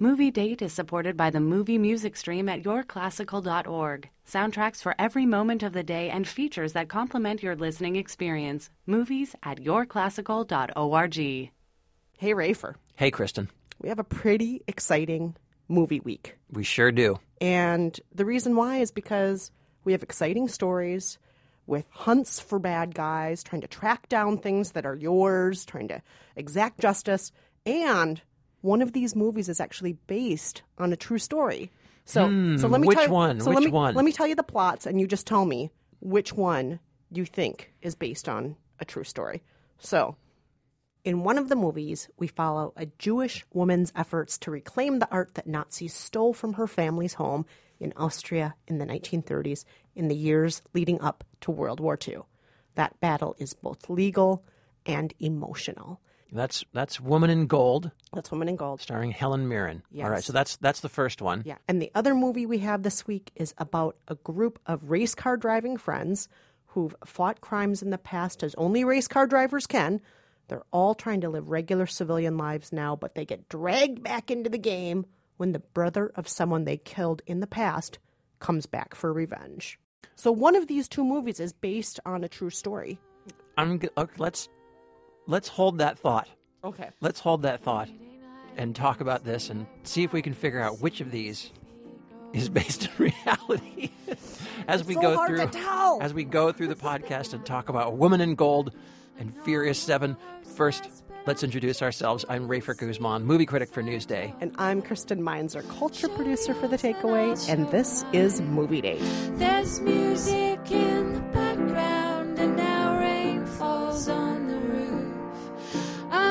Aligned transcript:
Movie 0.00 0.30
Date 0.30 0.62
is 0.62 0.72
supported 0.72 1.16
by 1.16 1.28
the 1.28 1.40
movie 1.40 1.76
music 1.76 2.16
stream 2.16 2.48
at 2.48 2.62
yourclassical.org. 2.62 4.08
Soundtracks 4.28 4.80
for 4.80 4.94
every 4.96 5.26
moment 5.26 5.64
of 5.64 5.72
the 5.72 5.82
day 5.82 6.08
and 6.08 6.28
features 6.28 6.72
that 6.74 6.88
complement 6.88 7.42
your 7.42 7.56
listening 7.56 7.96
experience. 7.96 8.70
Movies 8.86 9.34
at 9.42 9.58
yourclassical.org. 9.58 11.16
Hey, 12.16 12.32
Rafer. 12.32 12.76
Hey, 12.94 13.10
Kristen. 13.10 13.50
We 13.80 13.88
have 13.88 13.98
a 13.98 14.04
pretty 14.04 14.62
exciting 14.68 15.34
movie 15.66 15.98
week. 15.98 16.36
We 16.48 16.62
sure 16.62 16.92
do. 16.92 17.18
And 17.40 17.98
the 18.14 18.24
reason 18.24 18.54
why 18.54 18.76
is 18.76 18.92
because 18.92 19.50
we 19.82 19.90
have 19.90 20.04
exciting 20.04 20.46
stories 20.46 21.18
with 21.66 21.86
hunts 21.90 22.38
for 22.38 22.60
bad 22.60 22.94
guys, 22.94 23.42
trying 23.42 23.62
to 23.62 23.68
track 23.68 24.08
down 24.08 24.38
things 24.38 24.72
that 24.72 24.86
are 24.86 24.94
yours, 24.94 25.64
trying 25.64 25.88
to 25.88 26.02
exact 26.36 26.78
justice. 26.78 27.32
And 27.66 28.22
one 28.60 28.82
of 28.82 28.92
these 28.92 29.14
movies 29.14 29.48
is 29.48 29.60
actually 29.60 29.94
based 30.06 30.62
on 30.78 30.92
a 30.92 30.96
true 30.96 31.18
story. 31.18 31.70
So, 32.04 32.26
hmm, 32.26 32.56
so 32.56 32.68
let 32.68 32.80
me 32.80 32.88
which 32.88 32.96
tell 32.96 33.06
you, 33.06 33.12
one? 33.12 33.40
So 33.40 33.50
Which 33.50 33.56
let 33.56 33.64
me, 33.64 33.70
one? 33.70 33.94
Let 33.94 34.04
me 34.04 34.12
tell 34.12 34.26
you 34.26 34.34
the 34.34 34.42
plots, 34.42 34.86
and 34.86 35.00
you 35.00 35.06
just 35.06 35.26
tell 35.26 35.44
me 35.44 35.70
which 36.00 36.32
one 36.32 36.80
you 37.10 37.24
think 37.24 37.72
is 37.82 37.94
based 37.94 38.28
on 38.28 38.56
a 38.80 38.84
true 38.84 39.04
story. 39.04 39.42
So, 39.78 40.16
in 41.04 41.22
one 41.22 41.38
of 41.38 41.48
the 41.48 41.56
movies, 41.56 42.08
we 42.18 42.26
follow 42.26 42.72
a 42.76 42.86
Jewish 42.98 43.44
woman's 43.52 43.92
efforts 43.94 44.38
to 44.38 44.50
reclaim 44.50 44.98
the 44.98 45.08
art 45.10 45.34
that 45.34 45.46
Nazis 45.46 45.94
stole 45.94 46.32
from 46.32 46.54
her 46.54 46.66
family's 46.66 47.14
home 47.14 47.46
in 47.80 47.92
Austria 47.96 48.54
in 48.66 48.78
the 48.78 48.86
1930s 48.86 49.64
in 49.94 50.08
the 50.08 50.16
years 50.16 50.62
leading 50.74 51.00
up 51.00 51.24
to 51.42 51.50
World 51.50 51.80
War 51.80 51.98
II. 52.06 52.18
That 52.74 52.98
battle 53.00 53.36
is 53.38 53.54
both 53.54 53.88
legal 53.88 54.44
and 54.86 55.12
emotional. 55.18 56.00
That's 56.32 56.64
that's 56.72 57.00
Woman 57.00 57.30
in 57.30 57.46
Gold, 57.46 57.90
That's 58.12 58.30
Woman 58.30 58.48
in 58.48 58.56
Gold. 58.56 58.80
starring 58.80 59.10
Helen 59.12 59.48
Mirren. 59.48 59.82
All 60.02 60.10
right, 60.10 60.22
so 60.22 60.32
that's 60.32 60.56
that's 60.56 60.80
the 60.80 60.88
first 60.88 61.22
one. 61.22 61.42
Yeah. 61.46 61.56
And 61.66 61.80
the 61.80 61.90
other 61.94 62.14
movie 62.14 62.44
we 62.46 62.58
have 62.58 62.82
this 62.82 63.06
week 63.06 63.30
is 63.34 63.54
about 63.58 63.96
a 64.08 64.14
group 64.16 64.58
of 64.66 64.90
race 64.90 65.14
car 65.14 65.36
driving 65.36 65.76
friends 65.78 66.28
who've 66.66 66.94
fought 67.04 67.40
crimes 67.40 67.82
in 67.82 67.90
the 67.90 67.98
past 67.98 68.42
as 68.42 68.54
only 68.56 68.84
race 68.84 69.08
car 69.08 69.26
drivers 69.26 69.66
can. 69.66 70.00
They're 70.48 70.64
all 70.70 70.94
trying 70.94 71.22
to 71.22 71.28
live 71.30 71.48
regular 71.48 71.86
civilian 71.86 72.36
lives 72.36 72.72
now, 72.72 72.94
but 72.96 73.14
they 73.14 73.24
get 73.24 73.48
dragged 73.48 74.02
back 74.02 74.30
into 74.30 74.50
the 74.50 74.58
game 74.58 75.06
when 75.38 75.52
the 75.52 75.58
brother 75.60 76.10
of 76.14 76.28
someone 76.28 76.64
they 76.64 76.76
killed 76.76 77.22
in 77.26 77.40
the 77.40 77.46
past 77.46 77.98
comes 78.38 78.66
back 78.66 78.94
for 78.94 79.12
revenge. 79.12 79.78
So 80.14 80.32
one 80.32 80.56
of 80.56 80.66
these 80.66 80.88
two 80.88 81.04
movies 81.04 81.38
is 81.40 81.52
based 81.52 82.00
on 82.04 82.24
a 82.24 82.28
true 82.28 82.50
story. 82.50 82.98
I'm 83.56 83.78
g- 83.80 83.88
okay, 83.96 84.12
let's 84.18 84.48
let's 85.28 85.48
hold 85.48 85.78
that 85.78 85.98
thought. 85.98 86.26
Okay. 86.64 86.88
Let's 87.00 87.20
hold 87.20 87.42
that 87.42 87.60
thought 87.60 87.88
and 88.56 88.74
talk 88.74 89.00
about 89.00 89.24
this 89.24 89.50
and 89.50 89.66
see 89.84 90.02
if 90.02 90.12
we 90.12 90.22
can 90.22 90.34
figure 90.34 90.60
out 90.60 90.80
which 90.80 91.00
of 91.00 91.12
these 91.12 91.52
is 92.32 92.48
based 92.48 92.88
in 92.98 93.12
reality 93.26 93.90
as 94.68 94.84
we 94.84 94.94
so 94.94 95.00
go 95.00 95.26
through 95.26 95.48
as 96.00 96.12
we 96.12 96.24
go 96.24 96.50
through 96.50 96.66
the 96.66 96.74
podcast 96.74 97.32
and 97.32 97.46
talk 97.46 97.68
about 97.68 97.96
Woman 97.96 98.20
in 98.20 98.34
Gold 98.34 98.72
and 99.18 99.32
Furious 99.44 99.78
7. 99.78 100.16
First, 100.56 100.88
let's 101.26 101.42
introduce 101.42 101.82
ourselves. 101.82 102.24
I'm 102.28 102.48
Rafer 102.48 102.76
Guzman, 102.76 103.24
movie 103.24 103.46
critic 103.46 103.70
for 103.72 103.82
Newsday. 103.82 104.34
And 104.40 104.54
I'm 104.58 104.82
Kristen 104.82 105.22
Meinzer, 105.22 105.62
culture 105.62 106.08
producer 106.08 106.54
for 106.54 106.68
The 106.68 106.76
Takeaway, 106.76 107.48
and 107.48 107.70
this 107.70 108.04
is 108.12 108.40
Movie 108.40 108.80
Date. 108.80 109.02
There's 109.34 109.80
music 109.80 110.70
in 110.70 111.14
the 111.14 111.20
background, 111.20 112.38
and 112.38 112.56
now 112.56 112.77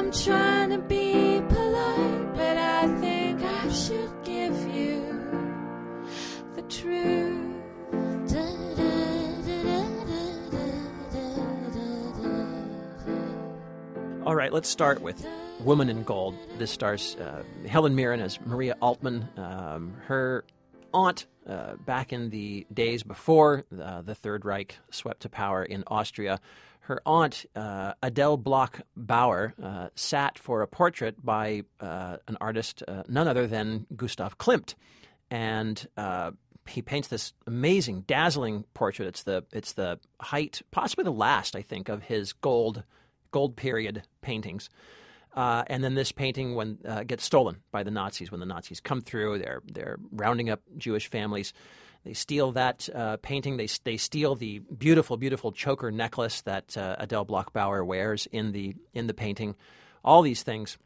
I'm 0.07 0.13
trying 0.13 0.69
to 0.69 0.77
be 0.77 1.41
polite, 1.49 2.33
but 2.33 2.57
I 2.57 2.87
think 3.01 3.41
I 3.43 3.69
should 3.73 4.09
give 4.23 4.57
you 4.73 5.03
the 6.55 6.61
truth. 6.61 7.43
All 14.25 14.33
right, 14.33 14.53
let's 14.53 14.69
start 14.69 15.01
with 15.01 15.27
Woman 15.59 15.89
in 15.89 16.03
Gold. 16.03 16.35
This 16.57 16.71
stars 16.71 17.17
uh, 17.17 17.43
Helen 17.67 17.93
Mirren 17.93 18.21
as 18.21 18.39
Maria 18.45 18.77
Altmann. 18.81 19.37
Um, 19.37 19.93
her 20.05 20.45
aunt, 20.93 21.25
uh, 21.45 21.75
back 21.85 22.13
in 22.13 22.29
the 22.29 22.65
days 22.73 23.03
before 23.03 23.65
uh, 23.77 24.03
the 24.03 24.15
Third 24.15 24.45
Reich 24.45 24.77
swept 24.89 25.23
to 25.23 25.29
power 25.29 25.63
in 25.63 25.83
Austria, 25.87 26.39
her 26.87 27.01
aunt, 27.05 27.45
uh, 27.53 27.93
Adele 28.01 28.37
Bloch 28.37 28.79
Bauer, 28.95 29.53
uh, 29.61 29.89
sat 29.95 30.39
for 30.39 30.61
a 30.61 30.67
portrait 30.67 31.23
by 31.23 31.63
uh, 31.81 32.15
an 32.29 32.37
artist, 32.39 32.81
uh, 32.87 33.03
none 33.09 33.27
other 33.27 33.45
than 33.45 33.85
Gustav 33.93 34.37
Klimt. 34.37 34.73
And 35.29 35.85
uh, 35.97 36.31
he 36.65 36.81
paints 36.81 37.09
this 37.09 37.33
amazing, 37.45 38.05
dazzling 38.07 38.63
portrait. 38.73 39.07
It's 39.07 39.23
the 39.23 39.43
it's 39.51 39.73
the 39.73 39.99
height, 40.21 40.61
possibly 40.71 41.03
the 41.03 41.11
last, 41.11 41.57
I 41.57 41.61
think, 41.61 41.89
of 41.89 42.03
his 42.03 42.31
gold 42.31 42.83
gold 43.31 43.57
period 43.57 44.03
paintings. 44.21 44.69
Uh, 45.35 45.65
and 45.67 45.83
then 45.83 45.95
this 45.95 46.13
painting 46.13 46.55
when 46.55 46.77
gets 47.05 47.25
stolen 47.25 47.57
by 47.69 47.83
the 47.83 47.91
Nazis 47.91 48.31
when 48.31 48.39
the 48.39 48.45
Nazis 48.45 48.79
come 48.79 49.01
through. 49.01 49.39
They're 49.39 49.61
they're 49.65 49.97
rounding 50.13 50.49
up 50.49 50.61
Jewish 50.77 51.09
families. 51.09 51.51
They 52.07 52.13
steal 52.13 52.53
that 52.53 52.87
uh, 52.95 53.17
painting. 53.17 53.57
They 53.57 53.67
they 53.83 53.97
steal 53.97 54.35
the 54.35 54.59
beautiful 54.59 55.17
beautiful 55.17 55.51
choker 55.51 55.91
necklace 55.91 56.39
that 56.43 56.77
uh, 56.77 56.95
Adele 56.97 57.25
Bloch-Bauer 57.25 57.83
wears 57.83 58.27
in 58.31 58.53
the 58.53 58.75
in 58.93 59.07
the 59.07 59.13
painting. 59.13 59.55
All 60.05 60.21
these 60.21 60.41
things. 60.41 60.77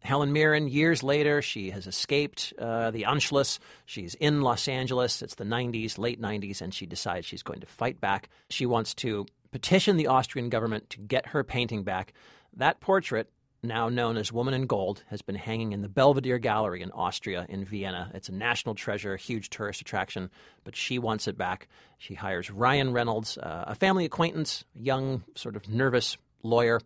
Helen 0.00 0.34
Mirren, 0.34 0.68
years 0.68 1.02
later, 1.02 1.40
she 1.40 1.70
has 1.70 1.86
escaped 1.86 2.52
uh, 2.58 2.90
the 2.90 3.04
Anschluss. 3.04 3.58
She's 3.86 4.14
in 4.16 4.42
Los 4.42 4.68
Angeles. 4.68 5.22
It's 5.22 5.36
the 5.36 5.44
90s, 5.44 5.96
late 5.96 6.20
90s, 6.20 6.60
and 6.60 6.74
she 6.74 6.84
decides 6.84 7.24
she's 7.24 7.42
going 7.42 7.60
to 7.60 7.66
fight 7.66 7.98
back. 7.98 8.28
She 8.50 8.66
wants 8.66 8.92
to 8.96 9.24
petition 9.52 9.96
the 9.96 10.08
Austrian 10.08 10.50
government 10.50 10.90
to 10.90 10.98
get 10.98 11.28
her 11.28 11.44
painting 11.44 11.82
back. 11.82 12.12
That 12.56 12.80
portrait, 12.80 13.30
now 13.62 13.88
known 13.88 14.16
as 14.16 14.32
Woman 14.32 14.54
in 14.54 14.66
Gold, 14.66 15.02
has 15.08 15.22
been 15.22 15.34
hanging 15.34 15.72
in 15.72 15.82
the 15.82 15.88
Belvedere 15.88 16.38
Gallery 16.38 16.82
in 16.82 16.90
Austria, 16.92 17.46
in 17.48 17.64
Vienna. 17.64 18.10
It's 18.14 18.28
a 18.28 18.34
national 18.34 18.74
treasure, 18.74 19.14
a 19.14 19.18
huge 19.18 19.50
tourist 19.50 19.80
attraction, 19.80 20.30
but 20.64 20.76
she 20.76 20.98
wants 20.98 21.26
it 21.28 21.36
back. 21.36 21.68
She 21.98 22.14
hires 22.14 22.50
Ryan 22.50 22.92
Reynolds, 22.92 23.38
uh, 23.38 23.64
a 23.66 23.74
family 23.74 24.04
acquaintance, 24.04 24.64
young, 24.74 25.24
sort 25.34 25.56
of 25.56 25.68
nervous 25.68 26.16
lawyer, 26.42 26.80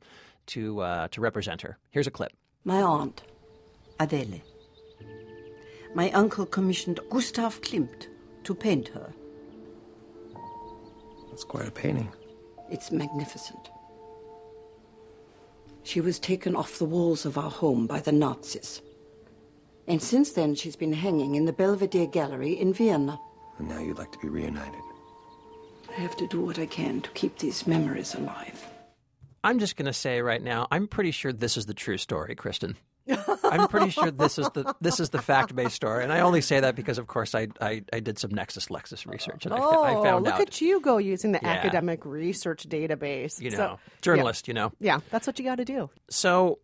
to, 0.46 0.80
uh, 0.80 1.08
to 1.08 1.20
represent 1.20 1.62
her. 1.62 1.78
Here's 1.90 2.06
a 2.06 2.10
clip. 2.10 2.32
My 2.64 2.82
aunt, 2.82 3.22
Adele. 3.98 4.40
My 5.94 6.10
uncle 6.12 6.46
commissioned 6.46 7.00
Gustav 7.10 7.60
Klimt 7.60 8.08
to 8.44 8.54
paint 8.54 8.88
her. 8.88 9.12
That's 11.30 11.44
quite 11.44 11.68
a 11.68 11.70
painting. 11.70 12.12
It's 12.70 12.90
magnificent. 12.90 13.69
She 15.82 16.00
was 16.00 16.18
taken 16.18 16.54
off 16.54 16.78
the 16.78 16.84
walls 16.84 17.24
of 17.24 17.38
our 17.38 17.50
home 17.50 17.86
by 17.86 18.00
the 18.00 18.12
Nazis. 18.12 18.82
And 19.86 20.02
since 20.02 20.32
then, 20.32 20.54
she's 20.54 20.76
been 20.76 20.92
hanging 20.92 21.34
in 21.34 21.46
the 21.46 21.52
Belvedere 21.52 22.06
Gallery 22.06 22.52
in 22.52 22.72
Vienna. 22.72 23.18
And 23.58 23.68
now 23.68 23.80
you'd 23.80 23.98
like 23.98 24.12
to 24.12 24.18
be 24.18 24.28
reunited. 24.28 24.80
I 25.90 26.00
have 26.00 26.16
to 26.18 26.28
do 26.28 26.40
what 26.40 26.58
I 26.58 26.66
can 26.66 27.00
to 27.00 27.10
keep 27.10 27.38
these 27.38 27.66
memories 27.66 28.14
alive. 28.14 28.64
I'm 29.42 29.58
just 29.58 29.76
going 29.76 29.86
to 29.86 29.92
say 29.92 30.20
right 30.20 30.42
now, 30.42 30.68
I'm 30.70 30.86
pretty 30.86 31.10
sure 31.10 31.32
this 31.32 31.56
is 31.56 31.66
the 31.66 31.74
true 31.74 31.96
story, 31.96 32.34
Kristen. 32.34 32.76
I'm 33.44 33.68
pretty 33.68 33.90
sure 33.90 34.10
this 34.10 34.38
is 34.38 34.48
the 34.54 34.74
this 34.80 35.00
is 35.00 35.10
the 35.10 35.20
fact 35.20 35.54
based 35.56 35.74
story, 35.74 36.04
and 36.04 36.12
I 36.12 36.20
only 36.20 36.40
say 36.40 36.60
that 36.60 36.76
because, 36.76 36.98
of 36.98 37.06
course, 37.06 37.34
I 37.34 37.48
I, 37.60 37.82
I 37.92 38.00
did 38.00 38.18
some 38.18 38.30
Nexus 38.30 38.66
Lexus 38.66 39.06
research, 39.06 39.46
and 39.46 39.54
I, 39.54 39.58
Oh, 39.60 39.82
I 39.82 39.94
found 40.02 40.24
look 40.24 40.34
out. 40.34 40.40
at 40.40 40.60
you 40.60 40.80
go 40.80 40.98
using 40.98 41.32
the 41.32 41.40
Yeah. 41.42 41.48
academic 41.48 42.04
research 42.04 42.68
database. 42.68 43.40
You 43.40 43.50
know, 43.50 43.56
So- 43.56 43.78
journalist. 44.02 44.48
You 44.48 44.54
know, 44.54 44.72
Yeah, 44.80 45.00
that's 45.10 45.26
what 45.26 45.38
you 45.38 45.44
got 45.44 45.56
to 45.56 45.64
do. 45.64 45.90
so 46.08 46.58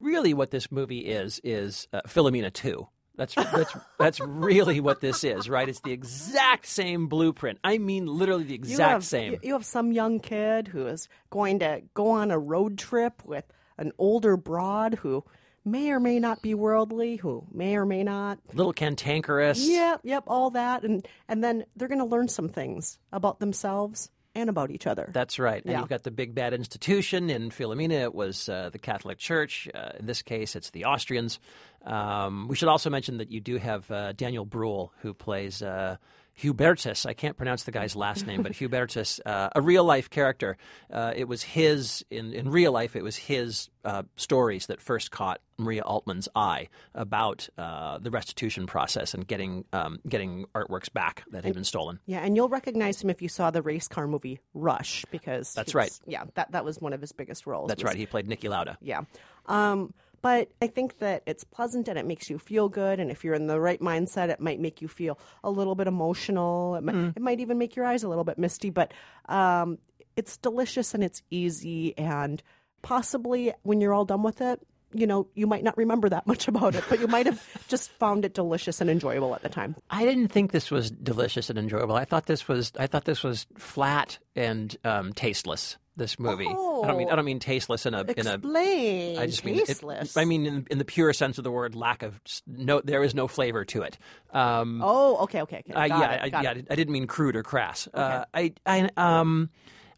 really, 0.00 0.34
what 0.34 0.50
this 0.50 0.70
movie 0.72 1.00
is 1.00 1.40
is 1.44 1.88
uh, 1.92 2.02
Philomena 2.06 2.52
two. 2.52 2.88
That's 3.16 3.34
that's 3.36 3.76
that's 3.98 4.20
really 4.20 4.80
what 4.80 5.00
this 5.00 5.22
is, 5.22 5.48
right? 5.48 5.68
It's 5.68 5.80
the 5.80 5.92
exact 5.92 6.66
same 6.66 7.06
blueprint. 7.06 7.58
I 7.62 7.78
mean, 7.78 8.06
literally 8.06 8.42
the 8.44 8.54
You 8.54 8.58
exact 8.58 8.90
have, 8.90 9.04
same. 9.04 9.32
You, 9.34 9.38
you 9.42 9.52
have 9.52 9.64
some 9.64 9.92
young 9.92 10.18
kid 10.18 10.68
who 10.68 10.86
is 10.88 11.08
going 11.30 11.60
to 11.60 11.82
go 11.94 12.08
on 12.10 12.30
a 12.32 12.38
road 12.38 12.76
trip 12.76 13.24
with 13.24 13.44
an 13.78 13.92
older 13.98 14.36
broad 14.36 14.94
who 14.96 15.24
may 15.64 15.90
or 15.90 16.00
may 16.00 16.18
not 16.20 16.42
be 16.42 16.54
worldly, 16.54 17.16
who 17.16 17.44
may 17.52 17.76
or 17.76 17.86
may 17.86 18.02
not. 18.04 18.38
Little 18.52 18.72
cantankerous. 18.72 19.66
Yep, 19.68 20.00
yep, 20.04 20.24
all 20.26 20.50
that, 20.50 20.82
and 20.84 21.06
and 21.28 21.42
then 21.42 21.64
they're 21.76 21.88
going 21.88 22.00
to 22.00 22.04
learn 22.04 22.28
some 22.28 22.48
things 22.48 22.98
about 23.12 23.40
themselves 23.40 24.10
and 24.36 24.50
about 24.50 24.70
each 24.72 24.86
other. 24.86 25.08
That's 25.12 25.38
right. 25.38 25.62
And 25.62 25.70
Yeah. 25.72 25.78
you've 25.80 25.88
got 25.88 26.02
the 26.02 26.10
big 26.10 26.34
bad 26.34 26.54
institution. 26.54 27.30
In 27.30 27.50
Philomena, 27.50 28.02
it 28.02 28.14
was 28.14 28.48
uh, 28.48 28.68
the 28.72 28.80
Catholic 28.80 29.16
Church. 29.18 29.68
Uh, 29.72 29.90
in 30.00 30.06
this 30.06 30.22
case, 30.22 30.56
it's 30.56 30.70
the 30.70 30.86
Austrians. 30.86 31.38
Um, 31.84 32.48
we 32.48 32.56
should 32.56 32.68
also 32.68 32.90
mention 32.90 33.18
that 33.18 33.30
you 33.30 33.40
do 33.40 33.58
have 33.58 33.88
uh, 33.92 34.12
Daniel 34.12 34.44
Bruhl, 34.44 34.92
who 35.02 35.14
plays 35.14 35.62
uh, 35.62 35.98
Hubertus. 36.42 37.06
I 37.06 37.12
can't 37.14 37.36
pronounce 37.36 37.64
the 37.64 37.70
guy's 37.70 37.94
last 37.94 38.26
name, 38.26 38.42
but 38.42 38.52
Hubertus, 38.52 39.20
uh, 39.26 39.50
a 39.54 39.60
real 39.60 39.84
life 39.84 40.10
character. 40.10 40.56
Uh, 40.92 41.12
it 41.14 41.28
was 41.28 41.42
his 41.42 42.04
in 42.10 42.32
in 42.32 42.50
real 42.50 42.72
life. 42.72 42.96
It 42.96 43.02
was 43.02 43.16
his 43.16 43.70
uh, 43.84 44.02
stories 44.16 44.66
that 44.66 44.80
first 44.80 45.10
caught 45.10 45.40
Maria 45.58 45.82
Altmann's 45.82 46.28
eye 46.34 46.68
about 46.94 47.48
uh, 47.56 47.98
the 47.98 48.10
restitution 48.10 48.66
process 48.66 49.14
and 49.14 49.26
getting 49.26 49.64
um, 49.72 50.00
getting 50.08 50.46
artworks 50.54 50.92
back 50.92 51.24
that 51.30 51.44
had 51.44 51.54
been 51.54 51.64
stolen. 51.64 52.00
Yeah, 52.06 52.20
and 52.20 52.34
you'll 52.34 52.48
recognize 52.48 53.00
him 53.02 53.10
if 53.10 53.22
you 53.22 53.28
saw 53.28 53.50
the 53.50 53.62
race 53.62 53.86
car 53.86 54.06
movie 54.08 54.40
Rush 54.54 55.04
because 55.10 55.54
That's 55.54 55.68
was- 55.68 55.74
right. 55.74 56.00
Yeah, 56.06 56.24
that 56.34 56.50
that 56.52 56.64
was 56.64 56.80
one 56.80 56.92
of 56.92 57.00
his 57.00 57.12
biggest 57.12 57.46
roles. 57.46 57.68
That's 57.68 57.82
was- 57.82 57.90
right. 57.90 57.96
He 57.96 58.06
played 58.06 58.26
Niki 58.28 58.48
Lauda. 58.48 58.76
Yeah. 58.80 59.02
Um, 59.46 59.94
but 60.24 60.48
I 60.62 60.68
think 60.68 60.98
that 61.00 61.22
it's 61.26 61.44
pleasant 61.44 61.86
and 61.86 61.98
it 61.98 62.06
makes 62.06 62.30
you 62.30 62.38
feel 62.38 62.70
good. 62.70 62.98
And 62.98 63.10
if 63.10 63.22
you're 63.24 63.34
in 63.34 63.46
the 63.46 63.60
right 63.60 63.78
mindset, 63.80 64.30
it 64.30 64.40
might 64.40 64.58
make 64.58 64.80
you 64.80 64.88
feel 64.88 65.18
a 65.44 65.50
little 65.50 65.74
bit 65.74 65.86
emotional. 65.86 66.76
It, 66.76 66.82
might, 66.82 66.94
Mm-hmm. 66.94 67.10
it 67.16 67.20
might 67.22 67.40
even 67.40 67.58
make 67.58 67.76
your 67.76 67.84
eyes 67.84 68.02
a 68.04 68.08
little 68.08 68.24
bit 68.24 68.38
misty. 68.38 68.70
But 68.70 68.92
um, 69.28 69.76
it's 70.16 70.38
delicious 70.38 70.94
and 70.94 71.04
it's 71.04 71.20
easy. 71.30 71.92
And 71.98 72.42
possibly 72.80 73.52
when 73.64 73.82
you're 73.82 73.92
all 73.92 74.06
done 74.06 74.22
with 74.22 74.40
it, 74.40 74.60
you 74.94 75.06
know, 75.06 75.26
you 75.34 75.46
might 75.46 75.62
not 75.64 75.76
remember 75.76 76.08
that 76.08 76.26
much 76.32 76.48
about 76.48 76.74
it, 76.74 76.84
but 76.88 77.00
you 77.00 77.06
might 77.08 77.26
have 77.26 77.42
just 77.68 77.90
found 77.90 78.24
it 78.24 78.32
delicious 78.32 78.80
and 78.80 78.88
enjoyable 78.88 79.34
at 79.34 79.42
the 79.42 79.48
time. 79.50 79.76
I 79.90 80.06
didn't 80.06 80.28
think 80.28 80.52
this 80.52 80.70
was 80.70 80.90
delicious 80.90 81.50
and 81.50 81.58
enjoyable. 81.58 81.96
I 81.96 82.06
thought 82.06 82.24
this 82.26 82.48
was 82.48 82.72
I 82.78 82.86
thought 82.86 83.04
this 83.04 83.22
was 83.22 83.46
flat 83.58 84.18
and 84.34 84.74
um, 84.84 85.12
tasteless. 85.12 85.76
This 85.96 86.18
movie. 86.18 86.46
I 86.84 86.86
don't 86.88 86.98
mean 86.98 87.10
I 87.10 87.16
don't 87.16 87.24
mean 87.24 87.38
tasteless 87.40 87.86
in 87.86 87.94
a 87.94 88.00
in 88.02 88.26
a 88.26 88.34
Explain. 88.34 89.18
I 89.18 89.26
just 89.26 89.44
mean 89.44 89.56
it- 89.56 89.66
tasteless. 89.66 90.16
I 90.16 90.24
mean 90.24 90.46
in, 90.46 90.66
in 90.70 90.78
the 90.78 90.84
pure 90.84 91.12
sense 91.12 91.38
of 91.38 91.44
the 91.44 91.50
word, 91.50 91.74
lack 91.74 92.02
of 92.02 92.20
no. 92.46 92.80
There 92.80 93.02
is 93.02 93.14
no 93.14 93.28
flavor 93.28 93.64
to 93.66 93.82
it. 93.82 93.98
Um, 94.32 94.80
oh, 94.84 95.16
okay, 95.24 95.42
okay, 95.42 95.58
okay. 95.58 95.72
uh, 95.72 95.84
yeah, 95.84 96.12
it, 96.12 96.34
I, 96.34 96.42
yeah. 96.42 96.50
it. 96.52 96.66
I 96.70 96.74
didn't 96.74 96.92
mean 96.92 97.06
crude 97.06 97.36
or 97.36 97.42
crass. 97.42 97.88
Uh, 97.92 98.24
I, 98.34 98.52
I, 98.66 98.88
um, 98.96 99.50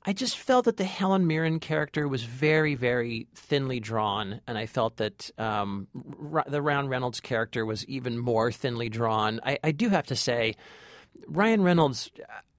I 0.04 0.12
just 0.12 0.38
felt 0.38 0.66
that 0.66 0.76
the 0.76 0.84
Helen 0.84 1.26
Mirren 1.26 1.58
character 1.58 2.06
was 2.06 2.22
very, 2.22 2.74
very 2.76 3.26
thinly 3.34 3.80
drawn, 3.80 4.40
and 4.46 4.56
I 4.56 4.66
felt 4.66 4.98
that 4.98 5.30
um, 5.36 5.88
R- 6.32 6.44
the 6.46 6.62
Ryan 6.62 6.88
Reynolds 6.88 7.18
character 7.20 7.66
was 7.66 7.84
even 7.86 8.16
more 8.18 8.52
thinly 8.52 8.88
drawn. 8.88 9.40
I, 9.42 9.58
I 9.64 9.72
do 9.72 9.88
have 9.88 10.06
to 10.06 10.14
say, 10.16 10.54
Ryan 11.26 11.62
Reynolds, 11.62 12.10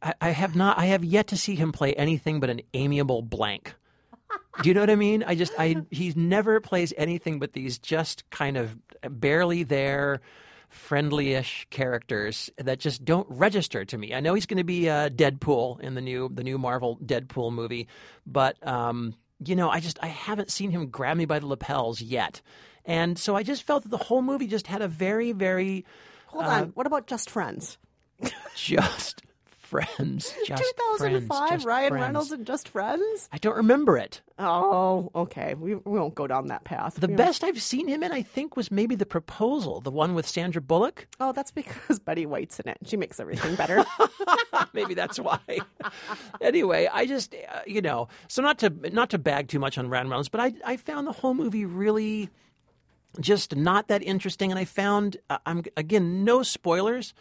I, 0.01 0.13
I 0.19 0.30
have 0.31 0.56
not, 0.57 0.77
I 0.77 0.88
have 0.88 1.06
yet 1.06 1.27
to 1.27 1.38
see 1.38 1.56
him 1.56 1.71
play 1.71 1.94
anything 1.94 2.41
but 2.41 2.50
an 2.50 2.62
amiable 2.73 3.21
blank. 3.21 3.75
Do 4.62 4.69
you 4.69 4.74
know 4.74 4.81
what 4.81 4.89
I 4.89 4.95
mean? 4.95 5.24
I 5.25 5.36
just 5.36 5.54
I 5.57 5.83
he 5.92 6.13
never 6.15 6.59
plays 6.59 6.94
anything 6.98 7.39
but 7.39 7.54
these 7.54 7.77
just 7.77 8.30
kind 8.30 8.57
of 8.57 8.77
barely 9.09 9.63
there, 9.63 10.21
friendly-ish 10.69 11.68
characters 11.69 12.50
that 12.57 12.80
just 12.80 13.06
don't 13.06 13.27
register 13.30 13.86
to 13.86 13.98
me. 13.98 14.13
I 14.13 14.19
know 14.19 14.33
he's 14.33 14.45
going 14.45 14.57
to 14.57 14.63
be 14.63 14.89
uh, 14.89 15.09
Deadpool 15.09 15.80
in 15.81 15.95
the 15.95 16.01
new 16.01 16.30
the 16.33 16.44
new 16.44 16.57
Marvel 16.57 16.98
Deadpool 17.06 17.51
movie, 17.54 17.88
but 18.25 18.65
um, 18.68 19.15
you 19.44 19.56
know 19.56 19.69
I 19.69 19.80
just 19.80 20.00
I 20.01 20.07
haven't 20.07 20.51
seen 20.51 20.71
him 20.71 20.88
grab 20.88 21.18
me 21.18 21.25
by 21.25 21.39
the 21.39 21.48
lapels 21.48 22.01
yet, 22.01 22.42
and 22.86 23.18
so 23.18 23.36
I 23.36 23.44
just 23.44 23.63
felt 23.63 23.83
that 23.83 23.89
the 23.89 23.98
whole 23.98 24.21
movie 24.21 24.48
just 24.48 24.68
had 24.68 24.81
a 24.81 24.88
very 24.88 25.31
very 25.31 25.86
Hold 26.27 26.45
uh, 26.45 26.48
on. 26.48 26.63
What 26.69 26.88
about 26.88 27.07
Just 27.07 27.30
Friends? 27.30 27.77
just 28.56 29.21
friends, 29.68 30.34
just 30.48 30.64
2005, 31.00 31.28
friends, 31.28 31.52
just 31.52 31.66
Ryan 31.66 31.90
friends. 31.90 32.02
Reynolds 32.04 32.31
and 32.31 32.46
Just 32.48 32.69
Friends? 32.69 33.30
I 33.31 33.38
don't 33.38 33.56
remember 33.58 33.98
it. 33.98 34.22
Oh, 34.40 35.12
okay. 35.14 35.54
We, 35.56 35.75
we 35.75 36.00
won't 36.00 36.16
go 36.16 36.25
down 36.28 36.48
that 36.48 36.64
path. 36.64 36.96
The 36.96 37.08
We 37.08 37.12
won't- 37.14 37.18
best 37.18 37.44
I've 37.44 37.62
seen 37.62 37.88
him 37.88 38.02
in, 38.04 38.12
I 38.12 38.22
think, 38.22 38.56
was 38.56 38.72
maybe 38.72 38.96
The 38.96 39.06
Proposal, 39.06 39.81
the 39.81 39.92
one 39.92 40.14
with 40.16 40.28
Sandra 40.28 40.62
Bullock. 40.62 41.08
Oh, 41.19 41.31
that's 41.34 41.52
because 41.52 42.00
Betty 42.06 42.25
White's 42.25 42.60
in 42.60 42.69
it. 42.69 42.78
She 42.86 42.98
makes 42.98 43.19
everything 43.19 43.56
better. 43.56 43.84
maybe 44.74 44.94
that's 44.94 45.19
why. 45.19 45.40
anyway, 46.42 46.88
I 46.92 47.06
just, 47.06 47.34
uh, 47.36 47.60
you 47.66 47.81
know, 47.81 48.08
so 48.28 48.42
not 48.42 48.60
to 48.60 48.69
not 48.92 49.10
to 49.12 49.18
bag 49.18 49.48
too 49.48 49.60
much 49.60 49.78
on 49.78 49.90
Ryan 49.90 50.10
Reynolds, 50.10 50.30
but 50.30 50.40
I 50.42 50.54
I 50.66 50.78
found 50.78 51.08
the 51.08 51.12
whole 51.12 51.34
movie 51.34 51.66
really 51.66 52.30
just 53.19 53.56
not 53.56 53.88
that 53.88 54.04
interesting, 54.04 54.52
and 54.52 54.60
I 54.60 54.66
found 54.66 55.18
uh, 55.30 55.40
I'm 55.46 55.64
again 55.75 56.24
no 56.24 56.44
spoilers, 56.44 57.14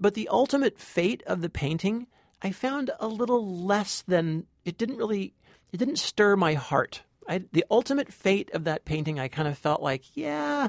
but 0.00 0.14
the 0.14 0.28
ultimate 0.28 0.78
fate 0.78 1.22
of 1.26 1.40
the 1.40 1.50
painting 1.50 2.06
I 2.42 2.52
found 2.52 2.90
a 3.00 3.08
little 3.08 3.44
less 3.46 4.02
than 4.02 4.46
it 4.64 4.78
didn't 4.78 4.96
really 4.96 5.34
it 5.72 5.78
didn't 5.78 5.96
stir 5.96 6.36
my 6.36 6.54
heart. 6.54 7.02
I, 7.28 7.44
the 7.52 7.64
ultimate 7.70 8.12
fate 8.12 8.50
of 8.54 8.64
that 8.64 8.84
painting, 8.84 9.20
I 9.20 9.28
kind 9.28 9.48
of 9.48 9.58
felt 9.58 9.82
like, 9.82 10.16
yeah, 10.16 10.68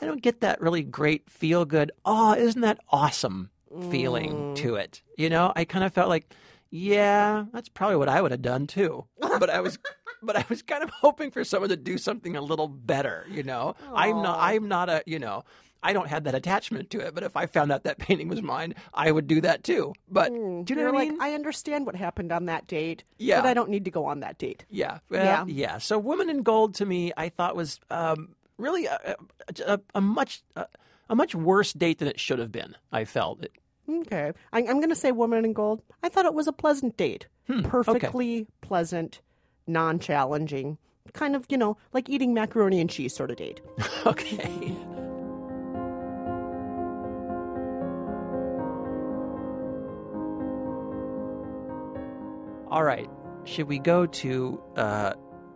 I 0.00 0.04
don't 0.04 0.20
get 0.20 0.40
that 0.40 0.60
really 0.60 0.82
great 0.82 1.30
feel 1.30 1.64
good. 1.64 1.92
Oh, 2.04 2.34
isn't 2.34 2.60
that 2.60 2.80
awesome 2.90 3.50
feeling 3.90 4.32
mm. 4.32 4.56
to 4.56 4.74
it? 4.74 5.00
You 5.16 5.30
know, 5.30 5.52
I 5.56 5.64
kind 5.64 5.84
of 5.84 5.94
felt 5.94 6.10
like, 6.10 6.34
yeah, 6.70 7.46
that's 7.52 7.70
probably 7.70 7.96
what 7.96 8.10
I 8.10 8.20
would 8.20 8.32
have 8.32 8.42
done 8.42 8.66
too. 8.66 9.06
But 9.38 9.50
I 9.50 9.60
was, 9.60 9.78
but 10.22 10.36
I 10.36 10.44
was 10.48 10.62
kind 10.62 10.84
of 10.84 10.90
hoping 10.90 11.32
for 11.32 11.42
someone 11.42 11.70
to 11.70 11.76
do 11.76 11.98
something 11.98 12.36
a 12.36 12.40
little 12.40 12.68
better. 12.68 13.26
You 13.28 13.42
know, 13.42 13.74
I'm 13.92 14.22
not, 14.22 14.38
I'm 14.40 14.68
not 14.68 14.88
a, 14.88 15.02
you 15.06 15.18
know. 15.18 15.44
I 15.84 15.92
don't 15.92 16.08
have 16.08 16.24
that 16.24 16.34
attachment 16.34 16.90
to 16.90 17.00
it, 17.00 17.14
but 17.14 17.22
if 17.22 17.36
I 17.36 17.46
found 17.46 17.70
out 17.70 17.84
that 17.84 17.98
painting 18.06 18.28
was 18.28 18.42
mine, 18.42 18.74
I 18.94 19.12
would 19.12 19.26
do 19.26 19.40
that 19.42 19.62
too. 19.62 19.92
But 20.08 20.30
do 20.32 20.64
you 20.68 20.74
know 20.74 20.86
what 20.86 20.94
I 20.94 20.98
like, 20.98 21.08
mean? 21.10 21.18
I 21.20 21.34
understand 21.34 21.86
what 21.86 21.94
happened 21.94 22.32
on 22.32 22.46
that 22.46 22.66
date, 22.66 23.04
Yeah. 23.18 23.40
but 23.42 23.48
I 23.48 23.54
don't 23.54 23.68
need 23.70 23.84
to 23.84 23.90
go 23.90 24.06
on 24.06 24.20
that 24.20 24.38
date. 24.38 24.64
Yeah, 24.70 24.98
well, 25.10 25.24
Yeah. 25.24 25.44
yeah, 25.46 25.78
So, 25.78 25.98
Woman 25.98 26.28
in 26.30 26.42
Gold 26.42 26.74
to 26.76 26.86
me, 26.86 27.12
I 27.16 27.28
thought 27.28 27.54
was 27.54 27.78
um, 27.90 28.30
really 28.58 28.86
a, 28.86 29.14
a, 29.66 29.78
a 29.94 30.00
much 30.00 30.42
a, 30.56 30.66
a 31.10 31.14
much 31.14 31.34
worse 31.34 31.72
date 31.74 31.98
than 31.98 32.08
it 32.08 32.18
should 32.18 32.38
have 32.38 32.50
been. 32.50 32.74
I 32.90 33.04
felt 33.04 33.44
it. 33.44 33.52
Okay. 33.86 34.32
I, 34.52 34.58
I'm 34.60 34.78
going 34.80 34.88
to 34.88 34.94
say 34.96 35.12
Woman 35.12 35.44
in 35.44 35.52
Gold. 35.52 35.82
I 36.02 36.08
thought 36.08 36.24
it 36.24 36.32
was 36.32 36.46
a 36.48 36.52
pleasant 36.52 36.96
date. 36.96 37.26
Hmm, 37.46 37.60
Perfectly 37.60 38.46
pleasant, 38.62 39.20
non 39.66 39.98
challenging, 39.98 40.78
kind 41.12 41.36
of, 41.36 41.44
you 41.50 41.58
know, 41.58 41.76
like 41.92 42.08
eating 42.08 42.32
macaroni 42.32 42.80
and 42.80 42.88
cheese 42.88 43.14
sort 43.14 43.30
of 43.30 43.36
date. 43.36 43.60
Okay. 44.06 44.74
All 52.74 52.82
right. 52.82 53.08
Should 53.44 53.68
we 53.68 53.78
go 53.78 54.04
to 54.04 54.60
uh, 54.74 55.12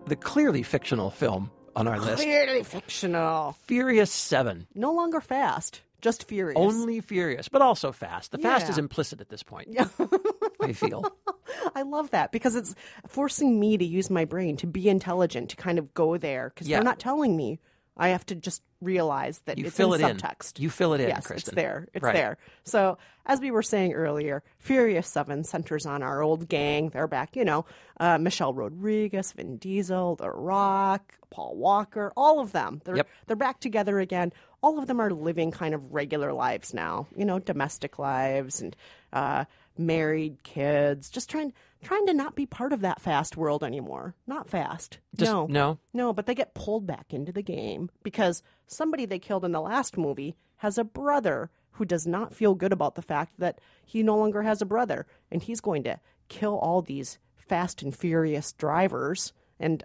the 0.07 0.15
clearly 0.15 0.63
fictional 0.63 1.11
film 1.11 1.51
on 1.75 1.89
our 1.89 1.99
list? 1.99 2.23
Clearly 2.23 2.63
fictional. 2.63 3.57
Furious 3.67 4.13
Seven. 4.13 4.69
No 4.77 4.93
longer 4.93 5.21
fast, 5.21 5.83
just 6.01 6.29
furious. 6.29 6.57
Only 6.57 7.01
furious, 7.01 7.49
but 7.49 7.61
also 7.61 7.91
fast. 7.91 8.31
The 8.31 8.39
fast 8.39 8.67
Yeah. 8.67 8.71
is 8.71 8.79
implicit 8.79 9.21
at 9.21 9.31
this 9.31 9.43
point. 9.43 9.67
Yeah. 9.73 9.89
I 10.61 10.73
feel. 10.73 11.13
I 11.75 11.83
love 11.83 12.11
that 12.11 12.31
because 12.31 12.55
it's 12.55 12.77
forcing 13.09 13.59
me 13.59 13.77
to 13.77 13.85
use 13.85 14.11
my 14.11 14.25
brain 14.25 14.57
to 14.59 14.69
be 14.69 14.89
intelligent, 14.89 15.51
to 15.51 15.57
kind 15.57 15.81
of 15.81 15.93
go 15.95 16.19
there 16.19 16.53
because 16.55 16.69
Yeah. 16.69 16.77
they're 16.77 16.85
not 16.85 17.01
telling 17.01 17.37
me. 17.37 17.59
I 17.99 18.09
have 18.09 18.25
to 18.27 18.35
just 18.35 18.63
realize 18.81 19.41
that 19.47 19.59
You 19.59 19.67
it's 19.67 19.77
fill 19.77 19.93
in 19.95 20.01
it 20.03 20.09
in. 20.09 20.17
subtext. 20.19 20.61
You 20.61 20.71
fill 20.71 20.95
it 20.95 21.01
in, 21.01 21.09
yes, 21.09 21.27
Kristen. 21.27 21.53
It's 21.53 21.57
there. 21.57 21.89
It's 21.93 22.03
Right. 22.05 22.15
there. 22.15 22.39
So, 22.63 22.97
as 23.27 23.41
we 23.41 23.51
were 23.51 23.63
saying 23.63 23.93
earlier, 23.93 24.43
Furious 24.59 25.09
7 25.09 25.43
centers 25.45 25.85
on 25.85 26.03
our 26.03 26.23
old 26.23 26.49
gang. 26.49 26.91
They're 26.91 27.09
back, 27.09 27.35
you 27.35 27.45
know, 27.45 27.65
uh, 27.99 28.19
Michelle 28.19 28.55
Rodriguez, 28.55 29.33
Vin 29.33 29.57
Diesel, 29.57 30.15
The 30.17 30.31
Rock, 30.31 31.15
Paul 31.31 31.57
Walker, 31.57 32.13
all 32.17 32.39
of 32.41 32.53
them. 32.53 32.81
They're, 32.85 32.97
Yep. 32.97 33.09
they're 33.27 33.37
back 33.37 33.59
together 33.61 33.99
again. 33.99 34.33
All 34.63 34.79
of 34.79 34.87
them 34.87 35.01
are 35.01 35.11
living 35.11 35.51
kind 35.51 35.75
of 35.75 35.93
regular 35.93 36.33
lives 36.33 36.73
now, 36.73 37.09
you 37.17 37.25
know, 37.25 37.39
domestic 37.41 37.99
lives 37.99 38.61
and 38.63 38.77
uh, 39.13 39.45
married 39.77 40.43
kids, 40.43 41.11
just 41.11 41.29
trying 41.31 41.53
trying 41.83 42.07
to 42.07 42.15
not 42.15 42.35
be 42.35 42.47
part 42.47 42.73
of 42.73 42.81
that 42.81 43.01
fast 43.01 43.37
world 43.37 43.63
anymore. 43.63 44.15
Not 44.27 44.49
fast. 44.49 44.99
Just- 45.15 45.31
no. 45.31 45.47
no? 45.47 45.79
No, 45.93 46.13
but 46.13 46.27
they 46.27 46.35
get 46.35 46.55
pulled 46.55 46.87
back 46.87 47.13
into 47.13 47.33
the 47.33 47.43
game 47.43 47.91
because 48.03 48.43
somebody 48.67 49.07
they 49.07 49.19
killed 49.19 49.45
in 49.45 49.53
the 49.53 49.61
last 49.61 49.97
movie 49.97 50.37
has 50.57 50.79
a 50.79 50.85
brother 50.85 51.51
who 51.73 51.85
does 51.85 52.07
not 52.07 52.35
feel 52.35 52.55
good 52.55 52.73
about 52.73 52.97
the 52.97 53.03
fact 53.03 53.35
that 53.39 53.61
he 53.85 54.03
no 54.03 54.17
longer 54.17 54.43
has 54.43 54.61
a 54.61 54.67
brother 54.67 55.07
and 55.31 55.43
he's 55.43 55.61
going 55.61 55.85
to 55.85 56.01
kill 56.29 56.59
all 56.59 56.83
these 56.83 57.19
fast 57.37 57.83
and 57.83 57.97
furious 57.97 58.53
drivers 58.53 59.33
and 59.61 59.85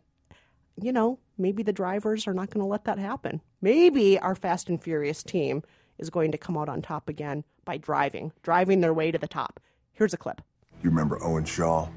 you 0.82 0.92
know, 0.92 1.20
maybe 1.38 1.64
the 1.64 1.74
drivers 1.74 2.28
are 2.28 2.34
not 2.34 2.50
going 2.50 2.64
to 2.64 2.68
let 2.68 2.86
that 2.86 2.98
happen. 2.98 3.42
Maybe 3.62 4.18
our 4.18 4.36
fast 4.36 4.70
and 4.70 4.82
furious 4.82 5.22
team 5.24 5.62
is 5.98 6.10
going 6.10 6.32
to 6.32 6.38
come 6.38 6.58
out 6.58 6.70
on 6.70 6.82
top 6.82 7.10
again 7.10 7.44
by 7.66 7.78
driving, 7.78 8.32
driving 8.42 8.82
their 8.82 8.94
way 8.94 9.12
to 9.12 9.18
the 9.18 9.28
top. 9.28 9.60
Here's 9.94 10.14
a 10.14 10.18
clip. 10.18 10.42
You 10.84 10.90
remember 10.90 11.18
Owen 11.24 11.46
Shaw? 11.46 11.88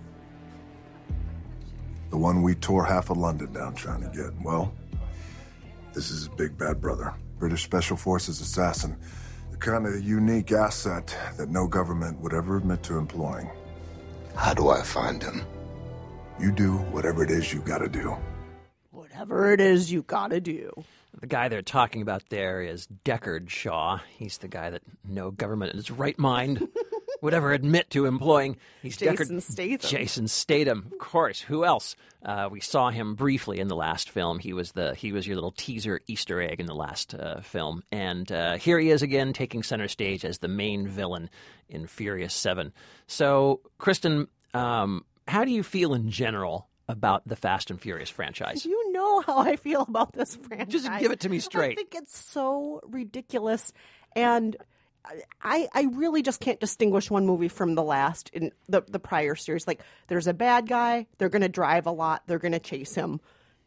The 2.10 2.16
one 2.16 2.42
we 2.42 2.54
tore 2.54 2.84
half 2.84 3.10
of 3.10 3.16
London 3.16 3.52
down 3.52 3.74
trying 3.74 4.00
to 4.02 4.16
get. 4.16 4.32
Well, 4.42 4.72
this 5.92 6.10
is 6.10 6.20
his 6.20 6.28
big 6.28 6.56
bad 6.56 6.80
brother, 6.80 7.12
British 7.38 7.64
Special 7.64 7.96
Forces 7.96 8.40
assassin. 8.40 8.96
The 9.50 9.56
kind 9.56 9.86
of 9.86 10.00
unique 10.02 10.52
asset 10.52 11.14
that 11.36 11.48
no 11.48 11.66
government 11.66 12.20
would 12.20 12.32
ever 12.32 12.58
admit 12.58 12.84
to 12.84 12.96
employing. 12.96 13.50
How 14.36 14.54
do 14.54 14.68
I 14.68 14.82
find 14.82 15.20
him? 15.20 15.42
You 16.38 16.52
do 16.52 16.76
whatever 16.76 17.24
it 17.24 17.30
is 17.30 17.52
you 17.52 17.60
gotta 17.60 17.88
do. 17.88 18.16
Whatever 18.92 19.52
it 19.52 19.60
is 19.60 19.90
you 19.90 20.02
got 20.02 20.28
to 20.30 20.40
do. 20.40 20.70
The 21.18 21.26
guy 21.26 21.48
they're 21.48 21.62
talking 21.62 22.02
about 22.02 22.28
there 22.28 22.60
is 22.60 22.86
Deckard 23.06 23.48
Shaw. 23.48 23.98
He's 24.18 24.36
the 24.36 24.48
guy 24.48 24.68
that 24.68 24.82
no 25.08 25.30
government 25.30 25.72
in 25.72 25.78
its 25.78 25.90
right 25.90 26.18
mind 26.18 26.68
would 27.22 27.34
ever 27.34 27.52
admit 27.52 27.90
to 27.90 28.06
employing. 28.06 28.56
He's 28.82 28.96
Jason 28.96 29.38
Deckard- 29.38 29.42
Statham. 29.42 29.90
Jason 29.90 30.28
Statham, 30.28 30.88
of 30.92 30.98
course. 30.98 31.40
Who 31.40 31.64
else? 31.64 31.96
Uh, 32.24 32.48
we 32.50 32.60
saw 32.60 32.90
him 32.90 33.14
briefly 33.14 33.60
in 33.60 33.68
the 33.68 33.76
last 33.76 34.10
film. 34.10 34.38
He 34.38 34.52
was 34.52 34.72
the 34.72 34.94
he 34.94 35.12
was 35.12 35.26
your 35.26 35.36
little 35.36 35.52
teaser 35.52 36.00
Easter 36.06 36.40
egg 36.40 36.58
in 36.60 36.66
the 36.66 36.74
last 36.74 37.14
uh, 37.14 37.40
film, 37.40 37.82
and 37.92 38.30
uh, 38.32 38.56
here 38.56 38.78
he 38.78 38.90
is 38.90 39.02
again, 39.02 39.32
taking 39.32 39.62
center 39.62 39.88
stage 39.88 40.24
as 40.24 40.38
the 40.38 40.48
main 40.48 40.88
villain 40.88 41.30
in 41.68 41.86
Furious 41.86 42.34
Seven. 42.34 42.72
So, 43.06 43.60
Kristen, 43.78 44.26
um, 44.54 45.04
how 45.28 45.44
do 45.44 45.50
you 45.52 45.62
feel 45.62 45.94
in 45.94 46.10
general 46.10 46.68
about 46.88 47.26
the 47.26 47.36
Fast 47.36 47.70
and 47.70 47.80
Furious 47.80 48.10
franchise? 48.10 48.64
You 48.64 48.92
know 48.92 49.20
how 49.20 49.38
I 49.38 49.56
feel 49.56 49.82
about 49.82 50.12
this 50.12 50.34
franchise. 50.36 50.68
Just 50.82 50.90
give 50.98 51.12
it 51.12 51.20
to 51.20 51.28
me 51.28 51.38
straight. 51.38 51.72
I 51.72 51.74
think 51.76 51.94
it's 51.94 52.18
so 52.18 52.80
ridiculous, 52.88 53.72
and 54.16 54.56
I 55.42 55.68
I 55.72 55.82
really 55.92 56.22
just 56.22 56.40
can't 56.40 56.60
distinguish 56.60 57.10
one 57.10 57.26
movie 57.26 57.48
from 57.48 57.74
the 57.74 57.82
last 57.82 58.30
in 58.32 58.52
the 58.68 58.82
the 58.88 58.98
prior 58.98 59.34
series. 59.34 59.66
Like, 59.66 59.80
there's 60.08 60.26
a 60.26 60.34
bad 60.34 60.68
guy, 60.68 61.06
they're 61.18 61.28
going 61.28 61.42
to 61.42 61.48
drive 61.48 61.86
a 61.86 61.90
lot, 61.92 62.22
they're 62.26 62.38
going 62.38 62.52
to 62.52 62.58
chase 62.58 62.94
him, 62.94 63.20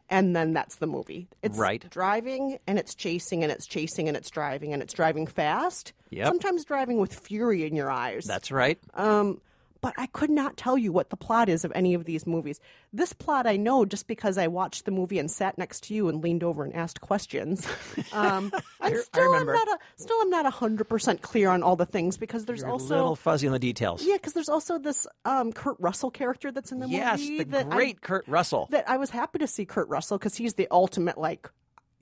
and 0.08 0.34
then 0.34 0.52
that's 0.52 0.76
the 0.76 0.86
movie. 0.86 1.28
It's 1.42 1.56
Right. 1.58 1.84
driving 1.90 2.58
and 2.66 2.78
it's 2.78 2.94
chasing 2.94 3.42
and 3.42 3.52
it's 3.52 3.66
chasing 3.66 4.08
and 4.08 4.16
it's 4.16 4.30
driving 4.30 4.72
and 4.72 4.82
it's 4.82 4.92
driving 4.92 5.26
fast. 5.26 5.92
Yep. 6.10 6.26
Sometimes 6.26 6.64
driving 6.64 6.98
with 6.98 7.14
fury 7.14 7.64
in 7.64 7.76
your 7.76 7.90
eyes. 7.90 8.24
That's 8.24 8.50
right. 8.50 8.78
Um, 8.94 9.40
but 9.80 9.94
I 9.96 10.06
could 10.06 10.30
not 10.30 10.56
tell 10.56 10.76
you 10.76 10.92
what 10.92 11.10
the 11.10 11.16
plot 11.16 11.48
is 11.48 11.64
of 11.64 11.72
any 11.74 11.94
of 11.94 12.04
these 12.04 12.26
movies. 12.26 12.60
This 12.92 13.12
plot 13.12 13.46
I 13.46 13.56
know 13.56 13.84
just 13.84 14.06
because 14.06 14.36
I 14.38 14.46
watched 14.46 14.84
the 14.84 14.90
movie 14.90 15.18
and 15.18 15.30
sat 15.30 15.56
next 15.58 15.84
to 15.84 15.94
you 15.94 16.08
and 16.08 16.22
leaned 16.22 16.44
over 16.44 16.64
and 16.64 16.74
asked 16.74 17.00
questions. 17.00 17.66
Um, 18.12 18.52
I 18.80 18.92
still, 18.94 19.22
I'm 19.22 19.30
remember. 19.30 19.52
not 19.52 19.68
a, 19.68 19.78
still 19.96 20.16
I'm 20.20 20.30
not 20.30 20.50
hundred 20.52 20.84
percent 20.88 21.22
clear 21.22 21.48
on 21.50 21.62
all 21.62 21.76
the 21.76 21.86
things 21.86 22.16
because 22.16 22.44
there's 22.44 22.60
You're 22.60 22.68
a 22.68 22.72
also 22.72 22.94
little 22.96 23.16
fuzzy 23.16 23.46
on 23.46 23.52
the 23.52 23.58
details. 23.58 24.04
yeah, 24.04 24.14
because 24.14 24.32
there's 24.32 24.48
also 24.48 24.78
this 24.78 25.06
um, 25.24 25.52
Kurt 25.52 25.76
Russell 25.78 26.10
character 26.10 26.50
that's 26.50 26.72
in 26.72 26.80
the 26.80 26.88
yes, 26.88 27.20
movie. 27.20 27.38
the 27.38 27.44
that 27.44 27.66
I- 27.66 27.68
great 27.76 28.00
Kurt 28.00 28.26
Russell. 28.26 28.66
that 28.70 28.88
I 28.88 28.96
was 28.96 29.10
happy 29.10 29.38
to 29.38 29.46
see 29.46 29.64
Kurt 29.64 29.88
Russell 29.88 30.18
because 30.18 30.34
he's 30.36 30.54
the 30.54 30.66
ultimate 30.70 31.18
like. 31.18 31.48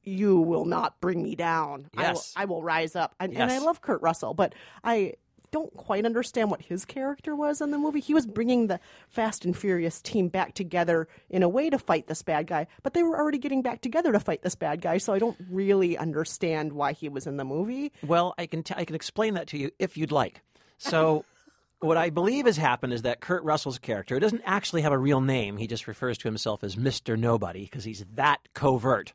You 0.05 0.39
will 0.41 0.65
not 0.65 0.99
bring 1.03 1.23
me 1.23 1.35
down. 1.35 1.91
I 1.95 2.01
will, 2.01 2.09
Yes. 2.15 2.33
I 2.35 2.45
will 2.47 2.63
rise 2.63 2.97
up. 2.97 3.15
And, 3.21 3.37
and 3.37 3.51
I 3.53 3.59
love 3.59 3.83
Kurt 3.83 4.01
Russell, 4.01 4.33
but 4.33 4.55
I 4.83 5.15
don't 5.51 5.73
quite 5.75 6.05
understand 6.05 6.51
what 6.51 6.63
his 6.63 6.85
character 6.85 7.35
was 7.35 7.61
in 7.61 7.71
the 7.71 7.79
movie. 7.79 8.01
He 8.01 8.15
was 8.15 8.27
bringing 8.27 8.67
the 8.67 8.81
Fast 9.09 9.45
and 9.45 9.57
Furious 9.57 10.01
team 10.01 10.29
back 10.29 10.55
together 10.55 11.09
in 11.31 11.43
a 11.43 11.49
way 11.49 11.71
to 11.71 11.79
fight 11.79 12.07
this 12.07 12.23
bad 12.23 12.47
guy, 12.47 12.67
but 12.83 12.95
they 12.95 13.03
were 13.03 13.19
already 13.19 13.39
getting 13.39 13.63
back 13.63 13.81
together 13.81 14.13
to 14.13 14.21
fight 14.21 14.43
this 14.43 14.55
bad 14.55 14.81
guy, 14.81 14.99
so 14.99 15.13
I 15.13 15.19
don't 15.19 15.37
really 15.51 15.97
understand 15.97 16.73
why 16.73 16.93
he 16.93 17.09
was 17.09 17.27
in 17.27 17.37
the 17.37 17.45
movie. 17.45 17.93
Well, 18.03 18.35
I 18.39 18.47
can 18.47 18.63
t- 18.63 18.75
I 18.77 18.85
can 18.85 18.95
explain 18.95 19.35
that 19.35 19.49
to 19.49 19.59
you 19.59 19.71
if 19.79 19.97
you'd 19.97 20.13
like. 20.13 20.43
So, 20.79 21.25
what 21.81 21.97
I 21.97 22.11
believe 22.11 22.47
has 22.47 22.57
happened 22.57 22.93
is 22.93 23.03
that 23.03 23.21
Kurt 23.21 23.43
Russell's 23.45 23.79
character 23.79 24.19
doesn't 24.19 24.43
actually 24.45 24.83
have 24.83 24.93
a 24.93 24.99
real 24.99 25.21
name. 25.21 25.57
He 25.57 25.67
just 25.67 25.87
refers 25.87 26.19
to 26.19 26.29
himself 26.29 26.65
as 26.65 26.77
Mister 26.77 27.17
Nobody 27.17 27.65
because 27.65 27.85
he's 27.85 28.05
that 28.15 28.41
covert. 28.55 29.13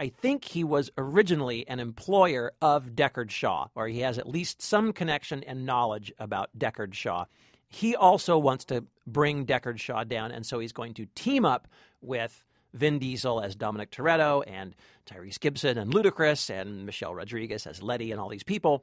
I 0.00 0.08
think 0.08 0.46
he 0.46 0.64
was 0.64 0.90
originally 0.96 1.68
an 1.68 1.78
employer 1.78 2.52
of 2.62 2.92
Deckard 2.94 3.30
Shaw, 3.30 3.68
or 3.74 3.86
he 3.86 4.00
has 4.00 4.16
at 4.16 4.26
least 4.26 4.62
some 4.62 4.94
connection 4.94 5.44
and 5.44 5.66
knowledge 5.66 6.10
about 6.18 6.48
Deckard 6.58 6.94
Shaw. 6.94 7.26
He 7.68 7.94
also 7.94 8.38
wants 8.38 8.64
to 8.66 8.86
bring 9.06 9.44
Deckard 9.44 9.78
Shaw 9.78 10.04
down, 10.04 10.32
and 10.32 10.46
so 10.46 10.58
he's 10.58 10.72
going 10.72 10.94
to 10.94 11.06
team 11.14 11.44
up 11.44 11.68
with 12.00 12.42
Vin 12.72 12.98
Diesel 12.98 13.42
as 13.42 13.54
Dominic 13.54 13.90
Toretto 13.90 14.42
and 14.46 14.74
Tyrese 15.04 15.38
Gibson 15.38 15.76
and 15.76 15.92
Ludacris 15.92 16.48
and 16.48 16.86
Michelle 16.86 17.14
Rodriguez 17.14 17.66
as 17.66 17.82
Letty 17.82 18.10
and 18.10 18.18
all 18.18 18.30
these 18.30 18.42
people. 18.42 18.82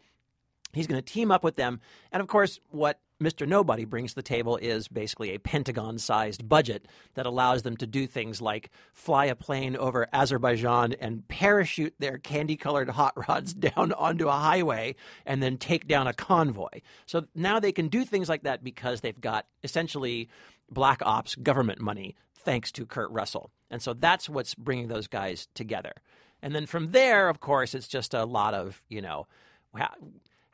He's 0.74 0.88
going 0.88 1.02
to 1.02 1.14
team 1.14 1.32
up 1.32 1.44
with 1.44 1.56
them. 1.56 1.80
And 2.12 2.22
of 2.22 2.28
course, 2.28 2.60
what 2.70 3.00
Mr. 3.22 3.48
Nobody 3.48 3.84
brings 3.84 4.12
to 4.12 4.18
the 4.18 4.22
table 4.22 4.58
is 4.58 4.88
basically 4.88 5.34
a 5.34 5.40
Pentagon 5.40 5.98
sized 5.98 6.48
budget 6.48 6.86
that 7.16 7.26
allows 7.26 7.64
them 7.64 7.76
to 7.78 7.88
do 7.88 8.06
things 8.06 8.42
like 8.42 8.70
fly 8.94 9.26
a 9.26 9.36
plane 9.36 9.76
over 9.76 10.08
Azerbaijan 10.14 10.94
and 10.94 11.28
parachute 11.28 11.96
their 11.98 12.20
candy 12.20 12.56
colored 12.56 12.90
hot 12.90 13.14
rods 13.28 13.54
down 13.56 13.92
onto 13.94 14.28
a 14.28 14.34
highway 14.34 14.96
and 15.26 15.42
then 15.42 15.58
take 15.58 15.88
down 15.88 16.06
a 16.06 16.14
convoy. 16.14 16.82
So 17.08 17.26
now 17.34 17.60
they 17.60 17.72
can 17.72 17.88
do 17.88 18.06
things 18.06 18.30
like 18.30 18.44
that 18.44 18.64
because 18.64 19.02
they've 19.02 19.20
got 19.20 19.48
essentially 19.64 20.30
black 20.70 21.02
ops 21.04 21.34
government 21.36 21.80
money 21.80 22.16
thanks 22.36 22.72
to 22.74 22.86
Kurt 22.86 23.10
Russell. 23.10 23.50
And 23.72 23.82
so 23.82 23.94
that's 23.94 24.30
what's 24.30 24.54
bringing 24.54 24.90
those 24.90 25.08
guys 25.08 25.48
together. 25.56 25.94
And 26.42 26.54
then 26.54 26.68
from 26.68 26.92
there, 26.92 27.30
of 27.30 27.40
course, 27.40 27.74
it's 27.74 27.88
just 27.88 28.14
a 28.14 28.26
lot 28.26 28.54
of, 28.54 28.82
you 28.90 29.02
know, 29.02 29.28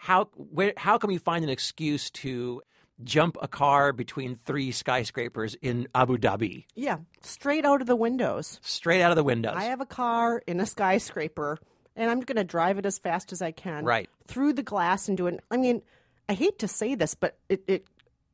how 0.03 0.29
where, 0.35 0.73
how 0.75 0.97
can 0.97 1.07
we 1.07 1.17
find 1.17 1.45
an 1.45 1.49
excuse 1.49 2.09
to 2.11 2.61
jump 3.05 3.37
a 3.41 3.47
car 3.47 3.93
between 3.93 4.35
three 4.35 4.69
skyscrapers 4.71 5.55
in 5.61 5.87
Abu 5.95 6.17
Dhabi 6.17 6.65
Yeah, 6.75 6.97
straight 7.21 7.65
out 7.65 7.79
of 7.79 7.87
the 7.87 7.95
windows. 7.95 8.59
straight 8.61 9.01
out 9.01 9.11
of 9.11 9.15
the 9.15 9.23
windows? 9.23 9.55
I 9.55 9.63
have 9.63 9.79
a 9.79 9.85
car 9.85 10.43
in 10.45 10.59
a 10.59 10.65
skyscraper, 10.65 11.57
and 11.95 12.11
I'm 12.11 12.19
going 12.19 12.35
to 12.35 12.43
drive 12.43 12.77
it 12.77 12.85
as 12.85 12.99
fast 12.99 13.31
as 13.31 13.41
I 13.41 13.51
can. 13.51 13.85
Right. 13.85 14.09
Through 14.27 14.53
the 14.53 14.63
glass 14.63 15.07
and 15.07 15.17
do 15.17 15.27
it. 15.27 15.39
I 15.49 15.55
mean, 15.55 15.81
I 16.27 16.33
hate 16.33 16.59
to 16.59 16.67
say 16.67 16.95
this, 16.95 17.15
but 17.15 17.37
it, 17.47 17.63
it 17.67 17.87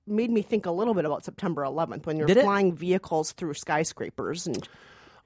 made 0.07 0.31
me 0.31 0.41
think 0.41 0.65
a 0.65 0.71
little 0.71 0.95
bit 0.95 1.05
about 1.05 1.23
September 1.23 1.61
11th 1.61 2.07
when 2.07 2.17
you're 2.17 2.25
Did 2.27 2.37
it? 2.37 2.43
flying 2.45 2.75
vehicles 2.75 3.31
through 3.33 3.53
skyscrapers. 3.53 4.47
And 4.47 4.67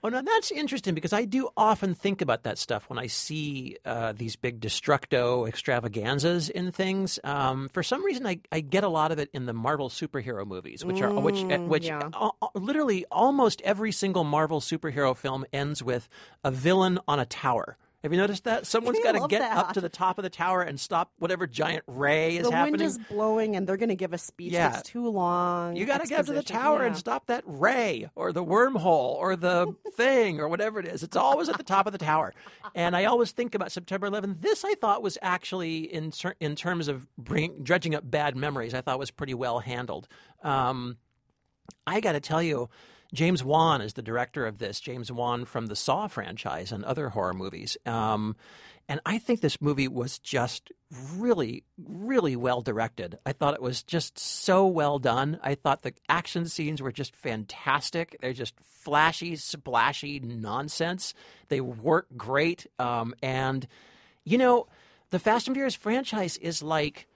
Oh, 0.05 0.09
no, 0.09 0.21
that's 0.21 0.51
interesting 0.51 0.95
because 0.95 1.13
I 1.13 1.23
do 1.23 1.47
often 1.55 1.95
think 1.95 2.21
about 2.21 2.43
that 2.43 2.57
stuff 2.57 2.89
when 2.89 2.99
I 2.99 3.07
see 3.07 3.77
uh, 3.85 4.11
these 4.11 4.35
big 4.35 4.59
destructo 4.59 5.47
extravaganzas 5.47 6.49
in 6.49 6.73
things. 6.73 7.19
Um, 7.23 7.69
for 7.69 7.83
some 7.83 8.03
reason, 8.03 8.27
I, 8.27 8.41
I 8.51 8.59
get 8.59 8.83
a 8.83 8.89
lot 8.89 9.13
of 9.13 9.19
it 9.19 9.29
in 9.31 9.45
the 9.45 9.53
Marvel 9.53 9.87
superhero 9.87 10.45
movies, 10.45 10.83
which 10.83 11.01
are 11.01 11.13
which 11.13 11.41
uh, 11.45 11.59
which 11.59 11.85
yeah. 11.85 12.09
al- 12.13 12.35
al- 12.41 12.51
literally 12.53 13.05
almost 13.11 13.61
every 13.61 13.93
single 13.93 14.25
Marvel 14.25 14.59
superhero 14.59 15.15
film 15.15 15.45
ends 15.53 15.81
with 15.81 16.09
a 16.43 16.51
villain 16.51 16.99
on 17.07 17.19
a 17.21 17.25
tower. 17.25 17.77
Have 18.03 18.11
you 18.11 18.17
noticed 18.17 18.43
that? 18.43 18.67
Someone's 18.67 18.99
got 19.03 19.13
to 19.13 19.25
get 19.29 19.41
up 19.41 19.73
to 19.73 19.81
the 19.81 19.87
top 19.87 20.19
of 20.19 20.23
the 20.23 20.29
tower 20.29 20.61
and 20.61 20.77
stop 20.77 21.11
whatever 21.19 21.47
giant 21.47 21.83
ray 21.87 22.35
is 22.37 22.47
the 22.49 22.53
happening. 22.53 22.77
The 22.77 22.83
wind 22.83 22.89
is 22.89 22.97
blowing, 23.09 23.55
and 23.55 23.65
they're 23.65 23.77
going 23.77 23.89
to 23.89 23.95
give 23.95 24.11
a 24.11 24.17
speech 24.17 24.51
Yeah. 24.51 24.69
that's 24.69 24.89
too 24.89 25.07
long. 25.07 25.77
You 25.77 25.85
got 25.85 26.01
to 26.01 26.07
get 26.07 26.19
up 26.19 26.25
to 26.25 26.33
the 26.33 26.43
tower 26.43 26.81
Yeah. 26.81 26.87
and 26.87 26.97
stop 26.97 27.27
that 27.27 27.43
ray 27.47 28.09
or 28.15 28.33
the 28.33 28.43
wormhole 28.43 29.15
or 29.15 29.37
the 29.37 29.73
thing 29.95 30.41
or 30.41 30.49
whatever 30.49 30.79
it 30.81 30.87
is. 30.87 31.01
It's 31.01 31.15
always 31.15 31.47
at 31.47 31.57
the 31.57 31.63
top 31.63 31.85
of 31.87 31.93
the 31.93 31.97
tower. 31.97 32.33
And 32.75 32.95
I 32.95 33.05
always 33.05 33.31
think 33.31 33.55
about 33.55 33.71
September 33.71 34.09
11th. 34.09 34.41
This 34.41 34.65
I 34.65 34.73
thought 34.75 35.01
was 35.01 35.17
actually, 35.21 35.79
in, 35.93 36.11
cer- 36.11 36.35
in 36.41 36.55
terms 36.57 36.89
of 36.89 37.07
bring, 37.17 37.63
dredging 37.63 37.95
up 37.95 38.09
bad 38.09 38.35
memories, 38.35 38.73
I 38.73 38.81
thought 38.81 38.99
was 38.99 39.11
pretty 39.11 39.33
well 39.33 39.59
handled. 39.59 40.09
Um, 40.43 40.97
I 41.87 42.01
got 42.01 42.11
to 42.13 42.19
tell 42.19 42.43
you, 42.43 42.69
James 43.13 43.43
Wan 43.43 43.81
is 43.81 43.93
the 43.93 44.01
director 44.01 44.45
of 44.45 44.57
this. 44.57 44.79
James 44.79 45.11
Wan 45.11 45.45
from 45.45 45.67
the 45.67 45.75
Saw 45.75 46.07
franchise 46.07 46.71
and 46.71 46.83
other 46.83 47.09
horror 47.09 47.33
movies. 47.33 47.77
Um, 47.85 48.35
and 48.89 48.99
I 49.05 49.17
think 49.17 49.39
this 49.39 49.61
movie 49.61 49.87
was 49.87 50.19
just 50.19 50.71
really, 51.15 51.63
really 51.77 52.35
well 52.35 52.61
directed. 52.61 53.17
I 53.25 53.31
thought 53.31 53.53
it 53.53 53.61
was 53.61 53.83
just 53.83 54.19
so 54.19 54.67
well 54.67 54.99
done. 54.99 55.39
I 55.41 55.55
thought 55.55 55.83
the 55.83 55.93
action 56.09 56.47
scenes 56.47 56.81
were 56.81 56.91
just 56.91 57.15
fantastic. 57.15 58.17
They're 58.19 58.33
just 58.33 58.55
flashy, 58.61 59.35
splashy 59.35 60.19
nonsense. 60.19 61.13
They 61.47 61.61
work 61.61 62.07
great. 62.17 62.67
Um, 62.79 63.13
and, 63.21 63.67
you 64.25 64.37
know, 64.37 64.67
the 65.11 65.19
Fast 65.19 65.47
and 65.47 65.55
Furious 65.55 65.75
franchise 65.75 66.37
is 66.37 66.63
like 66.63 67.07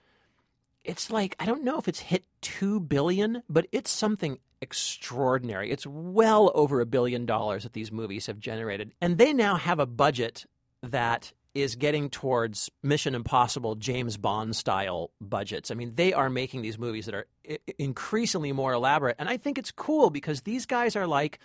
it's 0.84 1.10
like 1.10 1.36
I 1.38 1.44
don't 1.44 1.64
know 1.64 1.78
if 1.78 1.88
it's 1.88 1.98
hit 1.98 2.24
2 2.40 2.80
billion, 2.80 3.42
but 3.48 3.66
it's 3.72 3.90
something 3.90 4.38
extraordinary. 4.60 5.70
It's 5.70 5.86
well 5.86 6.50
over 6.54 6.80
a 6.80 6.86
billion 6.86 7.26
dollars 7.26 7.62
that 7.62 7.72
these 7.72 7.92
movies 7.92 8.26
have 8.26 8.38
generated. 8.38 8.92
And 9.00 9.18
they 9.18 9.32
now 9.32 9.56
have 9.56 9.78
a 9.78 9.86
budget 9.86 10.46
that 10.82 11.32
is 11.54 11.74
getting 11.76 12.08
towards 12.10 12.70
Mission 12.82 13.14
Impossible 13.14 13.74
James 13.74 14.16
Bond 14.16 14.54
style 14.54 15.10
budgets. 15.20 15.70
I 15.70 15.74
mean, 15.74 15.92
they 15.94 16.12
are 16.12 16.30
making 16.30 16.62
these 16.62 16.78
movies 16.78 17.06
that 17.06 17.14
are 17.14 17.26
i- 17.48 17.58
increasingly 17.78 18.52
more 18.52 18.72
elaborate. 18.72 19.16
And 19.18 19.28
I 19.28 19.36
think 19.36 19.58
it's 19.58 19.70
cool 19.72 20.10
because 20.10 20.42
these 20.42 20.66
guys 20.66 20.94
are 20.94 21.06
like 21.06 21.38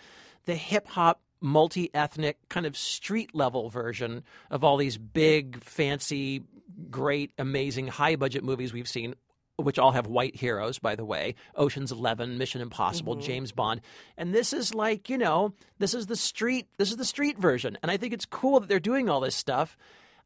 the 0.44 0.54
hip 0.54 0.86
hop 0.88 1.20
multi 1.40 1.92
ethnic 1.94 2.38
kind 2.48 2.64
of 2.64 2.76
street 2.76 3.34
level 3.34 3.68
version 3.70 4.22
of 4.50 4.62
all 4.62 4.76
these 4.76 4.96
big, 4.98 5.62
fancy, 5.62 6.42
great, 6.90 7.32
amazing, 7.38 7.88
high 7.88 8.16
budget 8.16 8.44
movies 8.44 8.72
we've 8.72 8.88
seen. 8.88 9.14
Which 9.56 9.78
all 9.78 9.92
have 9.92 10.08
white 10.08 10.34
heroes, 10.34 10.80
by 10.80 10.96
the 10.96 11.04
way. 11.04 11.36
Ocean's 11.54 11.92
Eleven, 11.92 12.38
Mission 12.38 12.60
Impossible, 12.60 13.14
mm-hmm. 13.14 13.26
James 13.26 13.52
Bond, 13.52 13.80
and 14.16 14.34
this 14.34 14.52
is 14.52 14.74
like 14.74 15.08
you 15.08 15.16
know, 15.16 15.54
this 15.78 15.94
is 15.94 16.06
the 16.06 16.16
street, 16.16 16.66
this 16.76 16.90
is 16.90 16.96
the 16.96 17.04
street 17.04 17.38
version, 17.38 17.78
and 17.82 17.90
I 17.90 17.96
think 17.96 18.12
it's 18.12 18.26
cool 18.26 18.58
that 18.60 18.68
they're 18.68 18.80
doing 18.80 19.08
all 19.08 19.20
this 19.20 19.36
stuff. 19.36 19.76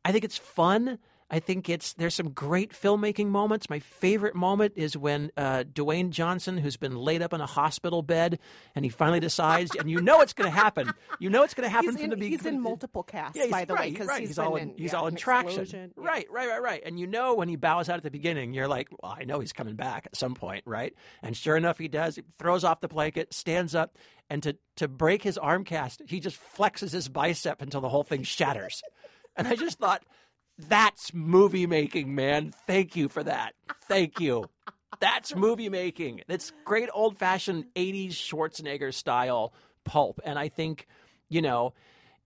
I 0.05 0.13
think 0.13 0.25
it's 0.25 0.39
fun. 0.39 0.99
I 1.31 1.41
think 1.41 1.69
it's 1.69 1.93
there's 1.95 2.15
some 2.15 2.31
great 2.31 2.73
filmmaking 2.73 3.27
moments. 3.27 3.69
My 3.69 3.81
favorite 3.81 4.35
moment 4.35 4.73
is 4.77 4.97
when 4.97 5.31
uh, 5.37 5.65
Dwayne 5.71 6.09
Johnson, 6.09 6.57
who's 6.57 6.79
been 6.79 6.97
laid 6.97 7.21
up 7.21 7.35
in 7.35 7.41
a 7.43 7.47
hospital 7.47 8.01
bed, 8.01 8.39
and 8.75 8.83
he 8.85 8.89
finally 8.89 9.21
decides, 9.21 9.75
and 9.77 9.91
you 9.91 10.01
know 10.01 10.23
it's 10.23 10.33
going 10.33 10.51
to 10.51 10.57
happen. 10.57 10.91
You 11.21 11.29
know 11.29 11.43
it's 11.43 11.53
going 11.53 11.67
to 11.69 11.71
happen 11.71 11.91
He's 11.91 11.97
from 11.97 12.05
in, 12.05 12.11
the 12.11 12.17
beginning. 12.17 12.39
he's 12.39 12.47
in 12.47 12.61
multiple 12.63 13.03
casts, 13.03 13.37
Yeah, 13.37 13.47
by 13.51 13.67
the 13.67 13.75
right, 13.75 13.81
way, 13.87 13.91
because 13.91 14.07
right. 14.09 14.21
he's, 14.21 14.31
he's, 14.31 14.39
all 14.39 14.57
in, 14.57 14.73
he's 14.79 14.93
yeah, 14.93 14.99
all 14.99 15.07
in 15.07 15.17
traction. 15.17 15.61
explosion. 15.63 15.93
Right, 15.97 16.27
right, 16.31 16.49
right, 16.49 16.63
right. 16.63 16.83
And 16.87 16.99
you 16.99 17.07
know 17.07 17.35
when 17.35 17.49
he 17.51 17.57
bows 17.57 17.91
out 17.91 17.99
at 17.99 18.03
the 18.05 18.11
beginning, 18.11 18.55
you're 18.55 18.69
like, 18.69 18.89
well, 19.03 19.15
I 19.19 19.25
know 19.25 19.41
he's 19.41 19.53
coming 19.53 19.77
back 19.77 20.07
at 20.07 20.17
some 20.17 20.35
point, 20.35 20.63
right? 20.67 20.95
And 21.23 21.37
sure 21.37 21.57
enough, 21.57 21.77
he 21.77 21.89
does. 21.89 22.17
He 22.17 22.23
throws 22.39 22.65
off 22.65 22.81
the 22.81 22.89
blanket, 22.89 23.35
stands 23.35 23.75
up, 23.75 23.99
and 24.31 24.43
to 24.45 24.57
to 24.77 24.89
break 24.89 25.23
his 25.23 25.37
arm 25.37 25.65
cast, 25.65 26.01
he 26.07 26.21
just 26.21 26.39
flexes 26.57 26.93
his 26.93 27.09
bicep 27.11 27.61
until 27.61 27.83
the 27.83 27.89
whole 27.91 28.03
thing 28.05 28.23
shatters. 28.23 28.83
and 29.37 29.47
I 29.47 29.57
just 29.57 29.79
thought, 29.79 30.03
that's 30.59 31.15
movie 31.15 31.67
making, 31.67 32.15
man. 32.15 32.53
Thank 32.67 32.97
you 32.97 33.09
for 33.09 33.23
that. 33.23 33.55
Thank 33.83 34.21
you. 34.21 34.47
That's 35.01 35.35
movie 35.35 35.69
making. 35.69 36.23
It's 36.29 36.53
great 36.65 36.89
old 36.93 37.19
fashioned 37.19 37.67
80s 37.77 38.13
Schwarzenegger 38.13 38.93
style 38.93 39.53
pulp. 39.85 40.21
And 40.25 40.39
I 40.39 40.49
think, 40.49 40.87
you 41.29 41.41
know, 41.43 41.75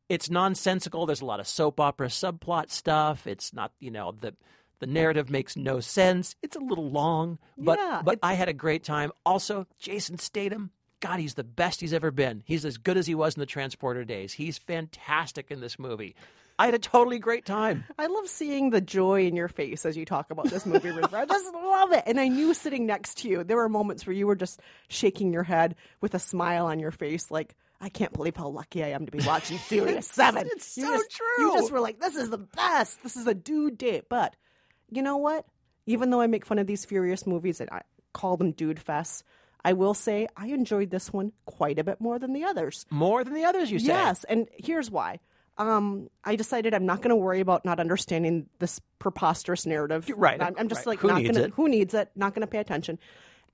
it's 0.08 0.30
nonsensical. 0.30 1.06
There's 1.06 1.20
a 1.20 1.26
lot 1.26 1.40
of 1.40 1.46
soap 1.46 1.80
opera 1.80 2.08
subplot 2.08 2.70
stuff. 2.70 3.26
It's 3.26 3.52
not, 3.52 3.72
you 3.78 3.90
know, 3.90 4.14
the 4.18 4.34
the 4.80 4.86
narrative 4.88 5.30
makes 5.30 5.56
no 5.56 5.78
sense. 5.78 6.34
It's 6.42 6.56
a 6.56 6.60
little 6.60 6.90
long, 6.90 7.38
but 7.56 7.78
Yeah, 7.78 8.02
but 8.04 8.18
I 8.20 8.34
had 8.34 8.48
a 8.48 8.52
great 8.52 8.82
time. 8.82 9.12
Also, 9.24 9.68
Jason 9.78 10.18
Statham, 10.18 10.72
God, 10.98 11.20
he's 11.20 11.34
the 11.34 11.44
best 11.44 11.80
he's 11.80 11.92
ever 11.92 12.10
been. 12.10 12.42
He's 12.46 12.64
as 12.64 12.78
good 12.78 12.96
as 12.96 13.06
he 13.06 13.14
was 13.14 13.36
in 13.36 13.40
the 13.40 13.46
Transporter 13.46 14.04
days. 14.04 14.32
He's 14.32 14.58
fantastic 14.58 15.52
in 15.52 15.60
this 15.60 15.78
movie. 15.78 16.16
I 16.62 16.66
had 16.66 16.74
a 16.74 16.78
totally 16.78 17.18
great 17.18 17.44
time. 17.44 17.84
I 17.98 18.06
love 18.06 18.28
seeing 18.28 18.70
the 18.70 18.80
joy 18.80 19.26
in 19.26 19.34
your 19.34 19.48
face 19.48 19.84
as 19.84 19.96
you 19.96 20.04
talk 20.04 20.30
about 20.30 20.46
this 20.48 20.64
movie, 20.64 20.90
Rafer. 20.90 21.12
I 21.14 21.24
just 21.26 21.52
love 21.52 21.90
it. 21.92 22.04
And 22.06 22.20
I 22.20 22.28
knew 22.28 22.54
sitting 22.54 22.86
next 22.86 23.18
to 23.18 23.28
you, 23.28 23.42
there 23.42 23.56
were 23.56 23.68
moments 23.68 24.06
where 24.06 24.14
you 24.14 24.28
were 24.28 24.36
just 24.36 24.60
shaking 24.88 25.32
your 25.32 25.42
head 25.42 25.74
with 26.00 26.14
a 26.14 26.20
smile 26.20 26.66
on 26.66 26.78
your 26.78 26.92
face, 26.92 27.30
like, 27.32 27.56
I 27.80 27.88
can't 27.88 28.12
believe 28.12 28.36
how 28.36 28.46
lucky 28.46 28.84
I 28.84 28.90
am 28.90 29.06
to 29.06 29.10
be 29.10 29.26
watching 29.26 29.58
Furious 29.68 30.06
7. 30.06 30.46
It's 30.52 30.76
You 30.78 30.84
so 30.86 30.96
just- 30.98 31.10
true. 31.10 31.26
You 31.46 31.52
just 31.54 31.72
were 31.72 31.80
like, 31.80 31.98
this 31.98 32.14
is 32.14 32.30
the 32.30 32.38
best. 32.38 33.02
This 33.02 33.16
is 33.16 33.26
a 33.26 33.34
dude 33.34 33.76
date. 33.76 34.04
But 34.08 34.36
you 34.88 35.02
know 35.02 35.16
what? 35.16 35.44
Even 35.86 36.10
though 36.10 36.20
I 36.20 36.28
make 36.28 36.46
fun 36.46 36.60
of 36.60 36.68
these 36.68 36.84
Furious 36.84 37.26
movies 37.26 37.60
and 37.60 37.70
I 37.70 37.82
call 38.12 38.36
them 38.36 38.52
dude 38.52 38.78
fests, 38.78 39.24
I 39.64 39.72
will 39.72 39.94
say 39.94 40.28
I 40.36 40.46
enjoyed 40.46 40.90
this 40.90 41.12
one 41.12 41.32
quite 41.44 41.80
a 41.80 41.84
bit 41.84 42.00
more 42.00 42.20
than 42.20 42.34
the 42.34 42.44
others. 42.44 42.86
More 42.88 43.24
than 43.24 43.34
the 43.34 43.44
others, 43.46 43.68
you 43.72 43.80
say? 43.80 43.86
Yes, 43.86 44.22
and 44.24 44.46
here's 44.56 44.88
why. 44.88 45.18
Um, 45.68 46.08
I 46.24 46.36
decided 46.36 46.74
I'm 46.74 46.86
not 46.86 46.98
going 46.98 47.10
to 47.10 47.16
worry 47.16 47.40
about 47.40 47.64
not 47.64 47.80
understanding 47.80 48.46
this 48.58 48.80
preposterous 48.98 49.66
narrative. 49.66 50.10
Right, 50.16 50.40
I'm, 50.42 50.54
I'm 50.58 50.68
just 50.68 50.80
right. 50.80 50.92
like 50.92 51.00
Who 51.00 51.08
not 51.08 51.22
needs 51.22 51.36
gonna, 51.36 51.46
it? 51.46 51.52
Who 51.54 51.68
needs 51.68 51.94
it? 51.94 52.10
Not 52.16 52.34
going 52.34 52.40
to 52.40 52.46
pay 52.46 52.58
attention. 52.58 52.98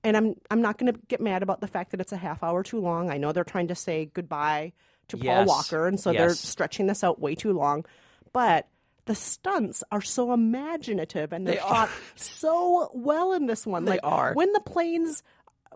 And 0.03 0.15
I'm 0.15 0.35
I'm 0.49 0.61
not 0.61 0.77
going 0.77 0.93
to 0.93 0.99
get 1.07 1.19
mad 1.19 1.43
about 1.43 1.61
the 1.61 1.67
fact 1.67 1.91
that 1.91 1.99
it's 2.01 2.13
a 2.13 2.17
half 2.17 2.41
hour 2.41 2.63
too 2.63 2.79
long. 2.79 3.09
I 3.09 3.17
know 3.17 3.31
they're 3.31 3.43
trying 3.43 3.67
to 3.67 3.75
say 3.75 4.09
goodbye 4.13 4.73
to 5.09 5.17
Paul 5.17 5.45
Walker, 5.45 5.87
and 5.87 5.99
so 5.99 6.13
they're 6.13 6.33
stretching 6.33 6.87
this 6.87 7.03
out 7.03 7.19
way 7.19 7.35
too 7.35 7.51
long. 7.51 7.85
But 8.31 8.67
the 9.09 9.15
stunts 9.15 9.83
are 9.91 10.01
so 10.01 10.33
imaginative 10.33 11.33
and 11.33 11.47
they're 11.47 11.55
They 11.55 11.61
shot 11.61 11.89
are. 11.89 11.91
so 12.15 12.91
well 12.93 13.33
in 13.33 13.47
this 13.47 13.65
one. 13.65 13.85
They 13.85 13.93
like 13.93 14.01
are. 14.03 14.33
when 14.35 14.53
the 14.53 14.59
planes 14.59 15.23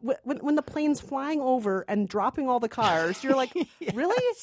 when, 0.02 0.38
when 0.40 0.56
the 0.56 0.62
plane's 0.62 1.00
flying 1.00 1.42
over 1.42 1.86
and 1.88 2.08
dropping 2.08 2.48
all 2.50 2.60
the 2.60 2.70
cars, 2.70 3.24
you're 3.24 3.36
like, 3.36 3.54
really? 3.94 4.36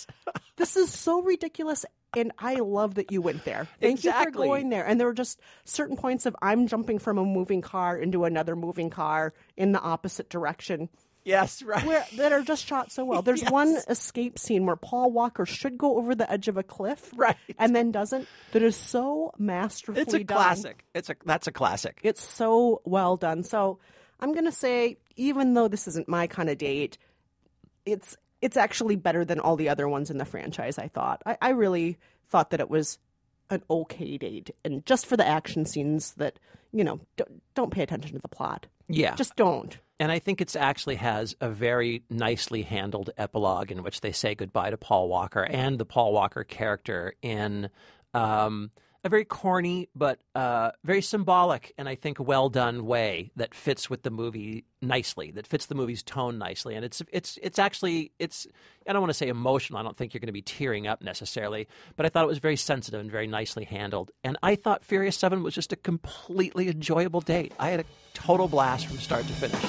This 0.57 0.77
is 0.77 0.93
so 0.93 1.23
ridiculous. 1.23 1.85
And 2.17 2.33
I 2.39 2.55
love 2.57 2.97
that 2.97 3.13
you 3.13 3.23
went 3.23 3.45
there. 3.45 3.69
Thank 3.81 4.03
you 4.05 4.13
for 4.13 4.31
going 4.31 4.69
there. 4.71 4.85
And 4.85 4.99
there 4.99 5.07
were 5.07 5.15
just 5.15 5.41
certain 5.65 5.97
points 5.97 6.27
of 6.27 6.35
I'm 6.43 6.67
jumping 6.67 6.99
from 6.99 7.19
a 7.19 7.25
moving 7.25 7.61
car 7.61 7.97
into 7.97 8.25
another 8.25 8.57
moving 8.57 8.91
car 8.91 9.33
in 9.57 9.73
the 9.73 9.81
opposite 9.81 10.29
direction 10.29 10.89
Yes, 11.23 11.63
right. 11.63 11.85
where, 11.87 12.05
that 12.17 12.33
are 12.33 12.41
just 12.41 12.67
shot 12.67 12.91
so 12.91 13.05
well. 13.05 13.21
There's 13.21 13.45
one 13.51 13.77
escape 13.89 14.39
scene 14.39 14.65
where 14.65 14.75
Paul 14.75 15.13
Walker 15.13 15.45
should 15.45 15.77
go 15.77 15.99
over 15.99 16.15
the 16.15 16.29
edge 16.33 16.49
of 16.49 16.57
a 16.57 16.63
cliff, 16.63 17.11
Right. 17.15 17.37
and 17.59 17.77
then 17.77 17.93
doesn't. 17.93 18.27
That 18.53 18.63
is 18.63 18.75
so 18.75 19.33
masterfully 19.39 20.01
it's 20.01 20.15
a 20.15 20.25
done. 20.25 20.37
classic. 20.39 20.85
It's 20.95 21.11
a 21.11 21.17
that's 21.27 21.47
a 21.47 21.53
classic. 21.53 22.01
It's 22.03 22.25
so 22.25 22.81
well 22.87 23.19
done. 23.19 23.45
So 23.45 23.79
I'm 24.19 24.33
gonna 24.35 24.51
say, 24.51 24.97
even 25.21 25.55
though 25.55 25.69
this 25.69 25.87
isn't 25.87 26.09
my 26.09 26.27
kind 26.27 26.51
of 26.51 26.59
date, 26.59 26.99
it's 27.85 28.17
it's 28.41 28.57
actually 28.57 28.97
better 28.97 29.25
than 29.25 29.39
all 29.39 29.57
the 29.57 29.69
other 29.69 29.87
ones 29.87 30.11
in 30.11 30.19
the 30.19 30.25
franchise. 30.25 30.79
I 30.79 30.89
thought. 30.89 31.23
I, 31.27 31.37
I 31.41 31.49
really 31.51 31.99
thought 32.29 32.51
that 32.51 32.61
it 32.61 32.71
was 32.71 32.99
an 33.51 33.63
okay 33.71 34.17
date, 34.17 34.51
and 34.65 34.85
just 34.87 35.07
for 35.07 35.17
the 35.17 35.27
action 35.27 35.67
scenes 35.67 36.15
that 36.15 36.39
you 36.73 36.85
know, 36.85 37.01
don't, 37.17 37.43
don't 37.55 37.73
pay 37.73 37.83
attention 37.83 38.13
to 38.13 38.19
the 38.19 38.29
plot. 38.29 38.67
Yeah. 38.89 39.15
Just 39.15 39.37
don't. 39.37 39.77
And 39.99 40.11
I 40.11 40.19
think 40.19 40.41
it 40.41 40.57
actually 40.57 40.97
has 40.97 41.37
a 41.41 41.51
very 41.51 42.03
nicely 42.09 42.63
handled 42.63 43.11
epilogue 43.19 43.71
in 43.71 43.83
which 43.83 44.01
they 44.01 44.13
say 44.13 44.35
goodbye 44.35 44.71
to 44.71 44.77
Paul 44.77 45.09
Walker 45.09 45.43
and 45.43 45.79
the 45.79 45.85
Paul 45.85 46.13
Walker 46.13 46.45
character 46.45 47.15
in 47.21 47.69
um, 48.15 48.71
a 49.03 49.09
very 49.09 49.25
corny 49.25 49.89
but 49.95 50.19
uh, 50.35 50.73
very 50.85 51.01
symbolic 51.03 51.73
and 51.79 51.89
I 51.89 51.95
think 51.95 52.19
well 52.21 52.49
done 52.49 52.85
way 52.87 53.31
that 53.37 53.55
fits 53.55 53.89
with 53.89 54.03
the 54.03 54.11
movie 54.11 54.65
nicely, 54.83 55.31
that 55.33 55.47
fits 55.47 55.67
the 55.67 55.75
movie's 55.75 56.03
tone 56.03 56.39
nicely. 56.39 56.75
And 56.75 56.85
it's 56.85 57.03
it's 57.11 57.39
it's 57.43 57.59
actually 57.59 58.13
it's 58.19 58.47
I 58.87 58.93
don't 58.93 59.01
want 59.03 59.11
to 59.11 59.15
say 59.15 59.29
emotional. 59.29 59.79
I 59.79 59.83
don't 59.83 59.97
think 59.97 60.13
you're 60.13 60.21
going 60.21 60.27
to 60.27 60.33
be 60.33 60.43
tearing 60.43 60.87
up 60.87 61.03
necessarily, 61.03 61.67
but 61.97 62.05
I 62.07 62.09
thought 62.09 62.25
it 62.25 62.29
was 62.29 62.39
very 62.39 62.57
sensitive 62.57 63.01
and 63.01 63.11
very 63.11 63.27
nicely 63.27 63.65
handled. 63.65 64.11
And 64.23 64.37
I 64.43 64.55
thought 64.55 64.85
Furious 64.85 65.17
Seven 65.17 65.43
was 65.43 65.55
just 65.55 65.73
a 65.73 65.77
completely 65.77 66.69
enjoyable 66.69 67.21
date. 67.21 67.53
I 67.59 67.71
had 67.71 67.81
a 67.81 67.85
total 68.15 68.49
blast 68.49 68.87
from 68.87 68.99
start 68.99 69.27
to 69.27 69.33
finish. 69.33 69.65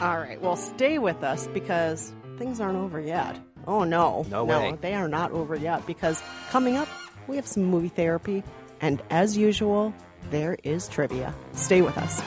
All 0.00 0.18
right. 0.18 0.40
Well, 0.40 0.56
stay 0.56 0.98
with 0.98 1.22
us 1.22 1.46
because 1.48 2.12
things 2.36 2.60
aren't 2.60 2.76
over 2.76 3.00
yet. 3.00 3.38
Oh, 3.68 3.84
no. 3.84 4.26
No 4.28 4.44
way. 4.44 4.76
they 4.80 4.94
are 4.94 5.06
not 5.06 5.30
over 5.30 5.54
yet 5.54 5.86
because 5.86 6.20
coming 6.50 6.76
up, 6.76 6.88
we 7.32 7.36
have 7.36 7.46
some 7.46 7.64
movie 7.64 7.88
therapy. 7.88 8.44
And 8.82 9.02
as 9.08 9.38
usual, 9.38 9.94
there 10.30 10.58
is 10.64 10.86
trivia. 10.86 11.34
Stay 11.54 11.80
with 11.80 11.96
us. 11.96 12.20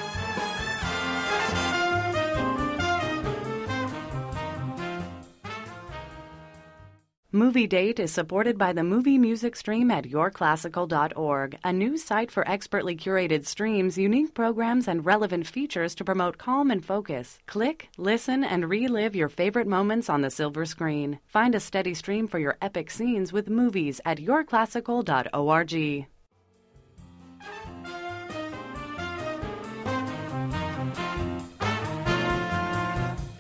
Movie 7.35 7.67
Date 7.67 7.99
is 7.99 8.13
supported 8.13 8.57
by 8.57 8.71
the 8.71 8.81
Movie 8.81 9.17
Music 9.17 9.57
Stream 9.57 9.91
at 9.91 10.05
yourclassical.org, 10.05 11.59
a 11.65 11.73
new 11.73 11.97
site 11.97 12.31
for 12.31 12.49
expertly 12.49 12.95
curated 12.95 13.45
streams, 13.45 13.97
unique 13.97 14.33
programs, 14.33 14.87
and 14.87 15.05
relevant 15.05 15.45
features 15.45 15.93
to 15.95 16.05
promote 16.05 16.37
calm 16.37 16.71
and 16.71 16.85
focus. 16.85 17.39
Click, 17.45 17.89
listen, 17.97 18.45
and 18.45 18.69
relive 18.69 19.17
your 19.17 19.27
favorite 19.27 19.67
moments 19.67 20.09
on 20.09 20.21
the 20.21 20.31
silver 20.31 20.63
screen. 20.63 21.19
Find 21.27 21.53
a 21.55 21.59
steady 21.59 21.93
stream 21.93 22.29
for 22.29 22.39
your 22.39 22.55
epic 22.61 22.89
scenes 22.89 23.33
with 23.33 23.49
movies 23.49 23.99
at 24.05 24.17
yourclassical.org. 24.17 26.05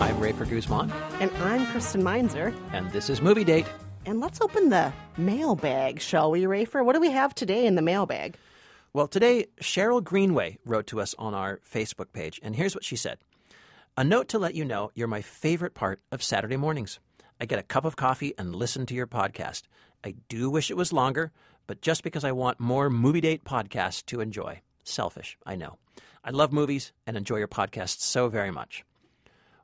I'm 0.01 0.17
Rafer 0.17 0.49
Guzman, 0.49 0.91
And 1.21 1.31
I'm 1.37 1.65
Kristen 1.67 2.03
Meinzer. 2.03 2.53
and 2.73 2.91
this 2.91 3.09
is 3.09 3.21
Movie 3.21 3.45
Date. 3.45 3.65
And 4.07 4.19
let's 4.19 4.39
open 4.39 4.69
the 4.69 4.93
mailbag, 5.17 5.99
shall 5.99 6.29
we, 6.29 6.43
Rafer? 6.43 6.85
What 6.85 6.93
do 6.93 7.01
we 7.01 7.09
have 7.09 7.33
today 7.33 7.65
in 7.65 7.73
the 7.73 7.81
mailbag? 7.81 8.37
Well, 8.93 9.07
today, 9.07 9.47
Cheryl 9.59 10.03
Greenway 10.03 10.59
wrote 10.63 10.85
to 10.87 11.01
us 11.01 11.15
on 11.17 11.33
our 11.33 11.59
Facebook 11.67 12.13
page, 12.13 12.39
and 12.43 12.55
here's 12.55 12.75
what 12.75 12.83
she 12.83 12.95
said 12.95 13.17
A 13.97 14.03
note 14.03 14.27
to 14.27 14.39
let 14.39 14.53
you 14.53 14.63
know 14.63 14.91
you're 14.93 15.07
my 15.07 15.23
favorite 15.23 15.73
part 15.73 16.01
of 16.11 16.21
Saturday 16.21 16.55
mornings. 16.55 16.99
I 17.41 17.45
get 17.45 17.57
a 17.57 17.63
cup 17.63 17.83
of 17.83 17.95
coffee 17.95 18.35
and 18.37 18.55
listen 18.55 18.85
to 18.85 18.93
your 18.93 19.07
podcast. 19.07 19.63
I 20.03 20.13
do 20.29 20.51
wish 20.51 20.69
it 20.69 20.77
was 20.77 20.93
longer, 20.93 21.31
but 21.65 21.81
just 21.81 22.03
because 22.03 22.23
I 22.23 22.31
want 22.31 22.59
more 22.59 22.91
movie 22.91 23.21
date 23.21 23.43
podcasts 23.43 24.05
to 24.05 24.21
enjoy. 24.21 24.61
Selfish, 24.83 25.35
I 25.47 25.55
know. 25.55 25.77
I 26.23 26.29
love 26.29 26.53
movies 26.53 26.93
and 27.07 27.17
enjoy 27.17 27.37
your 27.37 27.47
podcasts 27.47 28.01
so 28.01 28.29
very 28.29 28.51
much. 28.51 28.85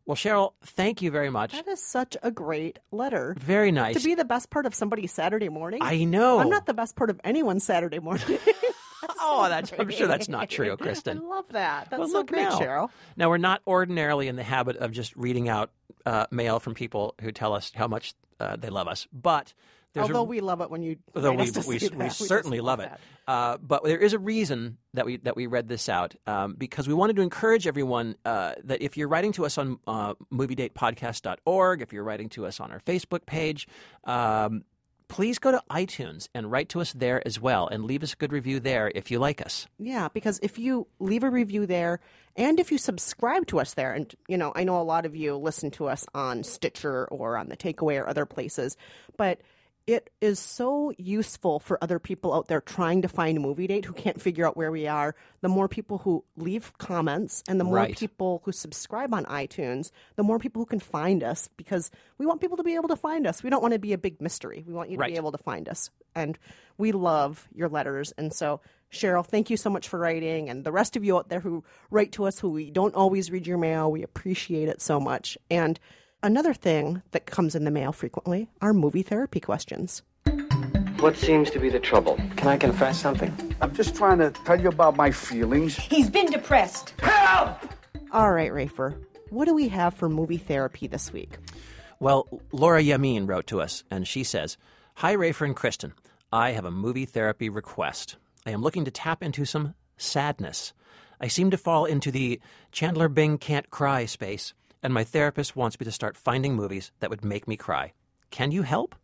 Well, 0.06 0.16
Cheryl, 0.16 0.54
thank 0.64 1.02
you 1.02 1.12
very 1.12 1.30
much. 1.30 1.52
That 1.52 1.68
is 1.68 1.84
such 1.84 2.18
a 2.24 2.32
great 2.32 2.80
letter. 2.92 3.36
Very 3.40 3.72
nice. 3.72 3.96
To 3.98 4.04
be 4.04 4.16
the 4.16 4.26
best 4.26 4.50
part 4.50 4.66
of 4.66 4.74
somebody's 4.74 5.12
Saturday 5.12 5.50
morning. 5.50 5.82
I 5.82 6.04
know. 6.04 6.40
I'm 6.40 6.50
not 6.50 6.66
the 6.66 6.74
best 6.74 6.96
part 6.96 7.10
of 7.10 7.20
anyone's 7.24 7.64
Saturday 7.64 8.00
morning. 8.00 8.40
oh, 9.20 9.48
that's, 9.48 9.72
I'm 9.78 9.90
sure 9.90 10.08
that's 10.08 10.28
not 10.28 10.50
true, 10.50 10.76
Kristen. 10.78 11.18
I 11.24 11.28
love 11.28 11.46
that. 11.52 11.90
That's 11.90 12.00
well, 12.00 12.10
so 12.10 12.18
look 12.20 12.28
great, 12.28 12.44
now. 12.44 12.60
Cheryl. 12.60 12.90
Now, 13.16 13.30
we're 13.30 13.38
not 13.38 13.62
ordinarily 13.68 14.28
in 14.28 14.36
the 14.36 14.44
habit 14.44 14.78
of 14.78 14.92
just 14.92 15.16
reading 15.16 15.50
out 15.50 15.72
uh, 16.06 16.26
mail 16.32 16.60
from 16.60 16.74
people 16.74 17.16
who 17.22 17.32
tell 17.32 17.54
us 17.54 17.72
how 17.76 17.88
much 17.88 18.14
uh, 18.40 18.56
they 18.56 18.70
love 18.70 18.88
us, 18.88 19.08
but 19.14 19.54
there's 19.93 20.08
Although 20.08 20.21
a, 20.21 20.23
we 20.23 20.39
love 20.39 20.62
it 20.62 20.69
when 20.69 20.82
you 20.82 20.97
we, 21.13 21.21
we, 21.21 21.30
we 21.30 21.77
that. 21.77 21.97
just 21.99 22.25
certainly 22.25 22.62
love 22.62 22.80
it. 22.80 22.91
Uh, 23.27 23.58
but 23.58 23.84
there 23.84 23.97
is 23.97 24.13
a 24.13 24.19
reason 24.19 24.77
that 24.93 25.06
we 25.06 25.17
that 25.17 25.36
we 25.36 25.47
read 25.47 25.67
this 25.67 25.89
out 25.89 26.15
um, 26.27 26.56
because 26.58 26.88
we 26.88 26.93
wanted 26.93 27.17
to 27.17 27.21
encourage 27.21 27.67
everyone 27.67 28.15
uh, 28.23 28.54
that 28.63 28.82
if 28.82 28.95
you're 28.95 29.10
writing 29.10 29.34
to 29.34 29.45
us 29.45 29.58
on 29.58 29.80
uh, 29.88 30.13
moviedatepodcast.org, 30.32 31.82
if 31.82 31.91
you're 31.91 32.04
writing 32.04 32.30
to 32.30 32.45
us 32.45 32.60
on 32.60 32.71
our 32.71 32.80
Facebook 32.80 33.25
page, 33.25 33.67
um, 34.06 34.63
please 35.10 35.39
go 35.39 35.51
to 35.51 35.62
iTunes 35.69 36.30
and 36.34 36.49
write 36.49 36.69
to 36.69 36.80
us 36.80 36.93
there 36.93 37.25
as 37.27 37.38
well 37.38 37.67
and 37.67 37.84
leave 37.84 38.01
us 38.01 38.13
a 38.13 38.15
good 38.15 38.32
review 38.32 38.62
there 38.62 38.89
if 38.95 39.12
you 39.12 39.19
like 39.19 39.45
us. 39.45 39.67
Yeah, 39.77 40.08
because 40.13 40.39
if 40.41 40.58
you 40.58 40.88
leave 40.99 41.23
a 41.23 41.30
review 41.30 41.65
there 41.65 41.99
and 42.38 42.62
if 42.62 42.71
you 42.71 42.77
subscribe 42.77 43.45
to 43.47 43.60
us 43.60 43.73
there, 43.73 43.91
and 43.91 44.13
you 44.30 44.38
know, 44.38 44.54
I 44.56 44.63
know 44.63 44.80
a 44.80 44.84
lot 44.84 45.06
of 45.06 45.13
you 45.15 45.36
listen 45.36 45.69
to 45.71 45.88
us 45.88 46.06
on 46.15 46.43
Stitcher 46.43 47.08
or 47.10 47.38
on 47.38 47.49
the 47.49 47.58
Takeaway 47.58 47.99
or 48.01 48.08
other 48.08 48.25
places, 48.25 48.77
but 49.17 49.41
it 49.88 50.10
is 50.22 50.39
so 50.39 50.94
useful 50.98 51.60
for 51.60 51.78
other 51.84 51.98
people 52.00 52.34
out 52.34 52.48
there 52.48 52.62
trying 52.62 53.02
to 53.02 53.08
find 53.08 53.38
a 53.38 53.41
movie 53.41 53.67
date 53.67 53.86
who 53.86 53.94
can't 53.94 54.22
figure 54.22 54.46
out 54.48 54.56
where 54.56 54.72
we 54.72 54.88
are. 54.88 55.15
The 55.41 55.50
more 55.50 55.67
people 55.67 55.98
who 56.00 56.24
leave 56.38 56.72
comments 56.78 57.44
and 57.48 57.60
the 57.60 57.63
more 57.63 57.76
Right. 57.76 57.98
people 57.98 58.41
who 58.46 58.52
subscribe 58.52 59.13
on 59.13 59.26
iTunes, 59.26 59.91
the 60.15 60.24
more 60.24 60.38
people 60.39 60.62
who 60.62 60.65
can 60.67 60.80
find 60.80 61.24
us 61.24 61.50
because 61.58 61.89
we 62.17 62.26
want 62.26 62.41
people 62.41 62.58
to 62.58 62.63
be 62.63 62.76
able 62.76 62.89
to 62.89 62.96
find 62.96 63.26
us. 63.26 63.44
We 63.44 63.50
don't 63.50 63.62
want 63.62 63.74
to 63.74 63.80
be 63.80 63.94
a 63.94 63.98
big 63.98 64.22
mystery. 64.22 64.63
We 64.67 64.74
want 64.74 64.89
you 64.91 64.98
to 64.98 65.02
Right. 65.02 65.12
be 65.13 65.17
able 65.17 65.32
to 65.32 65.38
find 65.39 65.67
us. 65.67 65.89
And 66.15 66.38
we 66.78 66.91
love 66.91 67.48
your 67.54 67.67
letters. 67.70 68.13
And 68.17 68.32
so, 68.34 68.62
Cheryl, 68.91 69.26
thank 69.26 69.50
you 69.50 69.58
so 69.58 69.70
much 69.70 69.88
for 69.88 69.98
writing. 69.98 70.50
And 70.50 70.63
the 70.63 70.72
rest 70.72 70.96
of 70.96 71.04
you 71.04 71.17
out 71.17 71.30
there 71.30 71.39
who 71.39 71.63
write 71.89 72.12
to 72.13 72.26
us 72.26 72.39
who 72.39 72.50
we 72.50 72.70
don't 72.70 72.94
always 72.94 73.32
read 73.32 73.48
your 73.48 73.58
mail, 73.58 73.91
we 73.91 74.04
appreciate 74.04 74.67
it 74.70 74.82
so 74.82 75.00
much. 75.00 75.38
And 75.50 75.80
another 76.24 76.54
thing 76.54 77.02
that 77.12 77.26
comes 77.26 77.56
in 77.56 77.64
the 77.64 77.72
mail 77.72 77.92
frequently 77.92 78.50
are 78.62 78.74
movie 78.74 79.04
therapy 79.04 79.40
questions. 79.40 80.02
What 81.00 81.18
seems 81.18 81.50
to 81.52 81.60
be 81.60 81.70
the 81.70 81.80
trouble? 81.80 82.18
Can 82.36 82.48
I 82.48 82.58
confess 82.58 83.00
something? 83.02 83.56
I'm 83.60 83.74
just 83.74 83.96
trying 83.96 84.20
to 84.20 84.30
tell 84.46 84.60
you 84.60 84.70
about 84.70 84.96
my 84.96 85.10
feelings. 85.12 85.76
He's 85.76 86.10
been 86.10 86.28
depressed. 86.28 86.94
Help! 87.00 87.58
All 88.12 88.32
right, 88.32 88.52
Rafer, 88.52 89.02
what 89.30 89.46
do 89.46 89.56
we 89.56 89.68
have 89.70 89.96
for 89.96 90.10
movie 90.10 90.38
therapy 90.38 90.88
this 90.88 91.12
week? 91.12 91.38
Well, 92.00 92.28
Laura 92.52 92.82
Yamin 92.84 93.28
wrote 93.28 93.48
to 93.48 93.62
us, 93.62 93.84
and 93.90 94.08
she 94.08 94.24
says, 94.24 94.58
Hi, 94.96 95.16
Rafer 95.16 95.46
and 95.46 95.56
Kristen. 95.56 95.94
I 96.32 96.52
have 96.52 96.66
a 96.66 96.72
movie 96.72 97.06
therapy 97.06 97.50
request. 97.50 98.18
I 98.46 98.52
am 98.52 98.62
looking 98.62 98.86
to 98.86 98.92
tap 98.92 99.24
into 99.24 99.46
some 99.46 99.74
sadness. 99.98 100.74
I 101.20 101.28
seem 101.28 101.52
to 101.52 101.58
fall 101.58 101.86
into 101.86 102.12
the 102.12 102.40
Chandler 102.72 103.08
Bing 103.10 103.38
can't 103.38 103.70
cry 103.70 104.06
space, 104.06 104.54
and 104.84 104.94
my 104.94 105.04
therapist 105.04 105.56
wants 105.56 105.80
me 105.80 105.86
to 105.86 105.91
start 105.91 106.17
finding 106.17 106.56
movies 106.56 106.91
that 107.00 107.10
would 107.10 107.24
make 107.24 107.48
me 107.48 107.58
cry. 107.58 107.94
Can 108.30 108.52
you 108.52 108.62
help? 108.63 108.96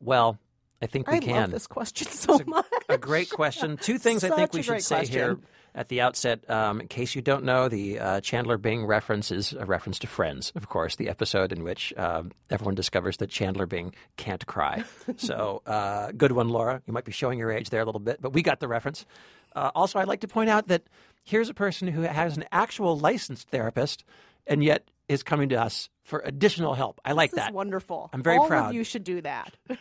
Well, 0.00 0.38
I 0.82 0.86
think 0.86 1.08
we 1.08 1.16
I 1.16 1.20
can. 1.20 1.34
love 1.34 1.50
this 1.50 1.66
question 1.66 2.08
so 2.10 2.40
much. 2.46 2.66
A 2.88 2.98
great 2.98 3.30
question. 3.30 3.76
Two 3.76 3.98
things 3.98 4.24
I 4.24 4.30
think 4.30 4.52
we 4.52 4.62
should 4.62 4.82
say 4.82 5.06
here 5.06 5.38
at 5.74 5.88
the 5.88 6.00
outset. 6.00 6.48
Um, 6.48 6.80
in 6.80 6.88
case 6.88 7.14
you 7.14 7.22
don't 7.22 7.44
know, 7.44 7.68
the 7.68 7.98
uh, 7.98 8.20
Chandler 8.20 8.58
Bing 8.58 8.86
reference 8.86 9.30
is 9.30 9.52
a 9.52 9.64
reference 9.64 9.98
to 10.00 10.06
Friends, 10.06 10.52
of 10.54 10.68
course, 10.68 10.96
the 10.96 11.08
episode 11.08 11.52
in 11.52 11.64
which 11.64 11.92
um, 11.96 12.32
everyone 12.50 12.74
discovers 12.74 13.16
that 13.18 13.30
Chandler 13.30 13.66
Bing 13.66 13.94
can't 14.16 14.46
cry. 14.46 14.84
so, 15.16 15.62
uh, 15.66 16.12
good 16.12 16.32
one, 16.32 16.48
Laura. 16.48 16.82
You 16.86 16.92
might 16.92 17.04
be 17.04 17.12
showing 17.12 17.38
your 17.38 17.50
age 17.50 17.70
there 17.70 17.80
a 17.80 17.84
little 17.84 18.00
bit, 18.00 18.20
but 18.20 18.32
we 18.32 18.42
got 18.42 18.60
the 18.60 18.68
reference. 18.68 19.06
Uh, 19.56 19.70
also, 19.74 19.98
I'd 19.98 20.08
like 20.08 20.20
to 20.20 20.28
point 20.28 20.50
out 20.50 20.68
that 20.68 20.82
here's 21.24 21.48
a 21.48 21.54
person 21.54 21.88
who 21.88 22.02
has 22.02 22.36
an 22.36 22.44
actual 22.52 22.98
licensed 22.98 23.48
therapist 23.48 24.04
and 24.46 24.62
yet 24.62 24.88
is 25.08 25.22
coming 25.22 25.50
to 25.50 25.56
us 25.56 25.90
for 26.02 26.20
additional 26.20 26.74
help. 26.74 27.00
I 27.04 27.12
like 27.12 27.30
this 27.30 27.40
that. 27.40 27.52
wonderful. 27.52 28.10
I'm 28.12 28.22
very 28.22 28.38
All 28.38 28.46
proud. 28.48 28.68
of 28.70 28.74
you 28.74 28.84
should 28.84 29.04
do 29.04 29.20
that. 29.22 29.54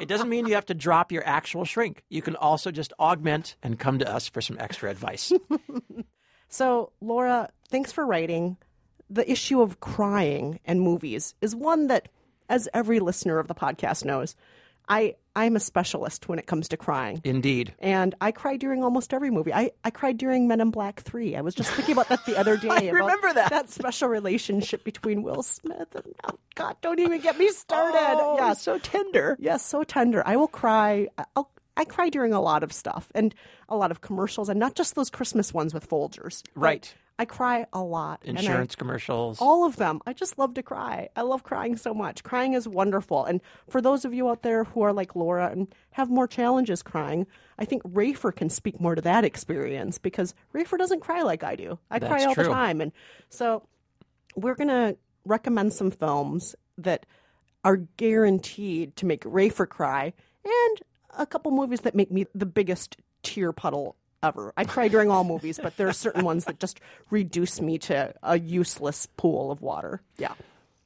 It 0.00 0.08
doesn't 0.08 0.28
mean 0.28 0.46
you 0.46 0.54
have 0.54 0.66
to 0.66 0.74
drop 0.74 1.12
your 1.12 1.24
actual 1.26 1.64
shrink. 1.64 2.02
You 2.08 2.20
can 2.20 2.34
also 2.34 2.72
just 2.72 2.92
augment 2.98 3.54
and 3.62 3.78
come 3.78 4.00
to 4.00 4.12
us 4.12 4.28
for 4.28 4.40
some 4.40 4.56
extra 4.58 4.90
advice. 4.90 5.32
So, 6.48 6.92
Laura, 7.00 7.50
thanks 7.68 7.90
for 7.90 8.06
writing. 8.06 8.56
The 9.10 9.28
issue 9.28 9.60
of 9.60 9.80
crying 9.80 10.60
and 10.64 10.80
movies 10.80 11.34
is 11.40 11.56
one 11.56 11.88
that, 11.88 12.08
as 12.48 12.68
every 12.72 13.00
listener 13.00 13.38
of 13.40 13.48
the 13.48 13.54
podcast 13.56 14.04
knows, 14.04 14.36
I 14.88 15.14
I'm 15.36 15.56
a 15.56 15.60
specialist 15.60 16.28
when 16.28 16.38
it 16.38 16.46
comes 16.46 16.68
to 16.68 16.76
crying. 16.76 17.20
Indeed. 17.24 17.74
And 17.80 18.14
I 18.20 18.30
cry 18.30 18.56
during 18.56 18.84
almost 18.84 19.12
every 19.12 19.30
movie. 19.30 19.52
I, 19.52 19.72
I 19.82 19.90
cried 19.90 20.16
during 20.16 20.46
Men 20.46 20.60
in 20.60 20.70
Black 20.70 21.00
3. 21.00 21.34
I 21.34 21.40
was 21.40 21.56
just 21.56 21.72
thinking 21.72 21.92
about 21.92 22.08
that 22.08 22.24
the 22.24 22.36
other 22.36 22.56
day. 22.58 22.68
about 22.68 22.92
remember 22.92 23.32
that. 23.32 23.50
That 23.50 23.68
special 23.68 24.08
relationship 24.08 24.84
between 24.84 25.24
Will 25.24 25.42
Smith 25.42 25.92
and, 25.96 26.14
oh, 26.30 26.38
God, 26.54 26.76
don't 26.82 27.00
even 27.00 27.20
get 27.20 27.36
me 27.36 27.48
started. 27.48 27.98
Oh, 27.98 28.36
yes. 28.38 28.62
so 28.62 28.78
tender. 28.78 29.36
Yes, 29.40 29.64
so 29.64 29.82
tender. 29.82 30.22
I 30.24 30.36
will 30.36 30.46
cry. 30.46 31.08
I'll, 31.34 31.50
I 31.76 31.84
cry 31.84 32.10
during 32.10 32.32
a 32.32 32.40
lot 32.40 32.62
of 32.62 32.72
stuff 32.72 33.10
and 33.12 33.34
a 33.68 33.76
lot 33.76 33.90
of 33.90 34.00
commercials, 34.00 34.48
and 34.48 34.60
not 34.60 34.76
just 34.76 34.94
those 34.94 35.10
Christmas 35.10 35.52
ones 35.52 35.74
with 35.74 35.88
Folgers. 35.88 36.44
Right. 36.54 36.94
I 37.18 37.24
cry 37.26 37.66
a 37.72 37.80
lot. 37.80 38.22
and 38.26 38.36
I- 38.36 38.40
Insurance 38.40 38.74
commercials. 38.74 39.38
all 39.40 39.64
of 39.64 39.76
them. 39.76 40.00
I 40.06 40.12
just 40.12 40.36
love 40.38 40.54
to 40.54 40.62
cry. 40.62 41.08
I 41.14 41.22
love 41.22 41.44
crying 41.44 41.76
so 41.76 41.94
much. 41.94 42.24
Crying 42.24 42.54
is 42.54 42.66
wonderful. 42.66 43.24
And 43.24 43.40
for 43.68 43.80
those 43.80 44.04
of 44.04 44.12
you 44.12 44.28
out 44.28 44.42
there 44.42 44.64
who 44.64 44.82
are 44.82 44.92
like 44.92 45.14
Laura 45.14 45.48
and 45.50 45.72
have 45.92 46.10
more 46.10 46.26
challenges 46.26 46.82
crying, 46.82 47.26
I 47.58 47.64
think 47.66 47.82
Rafer 47.84 48.34
can 48.34 48.50
speak 48.50 48.80
more 48.80 48.96
to 48.96 49.02
that 49.02 49.24
experience 49.24 49.98
because 49.98 50.34
Rafer 50.52 50.76
doesn't 50.76 51.00
cry 51.00 51.22
like 51.22 51.44
I 51.44 51.54
do. 51.54 51.78
I 51.90 52.00
cry 52.00 52.08
That's 52.18 52.26
all 52.26 52.34
the 52.34 52.44
time. 52.50 52.80
And 52.80 52.90
so 53.28 53.62
we're 54.34 54.56
going 54.56 54.68
to 54.68 54.96
recommend 55.24 55.72
some 55.72 55.92
films 55.92 56.56
that 56.76 57.06
are 57.64 57.76
guaranteed 57.96 58.96
to 58.96 59.06
make 59.06 59.22
Rafer 59.22 59.68
cry 59.68 60.12
and 60.44 60.80
a 61.16 61.26
couple 61.26 61.52
movies 61.52 61.82
that 61.82 61.94
make 61.94 62.10
me 62.10 62.26
the 62.34 62.44
biggest 62.46 62.96
tear 63.22 63.52
puddle 63.52 63.94
ever. 64.24 64.52
I 64.56 64.64
cry 64.64 64.88
during 64.88 65.10
all 65.10 65.24
movies, 65.24 65.60
but 65.62 65.76
there 65.76 65.88
are 65.88 65.92
certain 65.92 66.24
ones 66.24 66.46
that 66.46 66.58
just 66.58 66.80
reduce 67.10 67.60
me 67.60 67.78
to 67.78 68.14
a 68.22 68.38
useless 68.38 69.06
pool 69.16 69.50
of 69.50 69.60
water. 69.60 70.00
Yeah. 70.18 70.34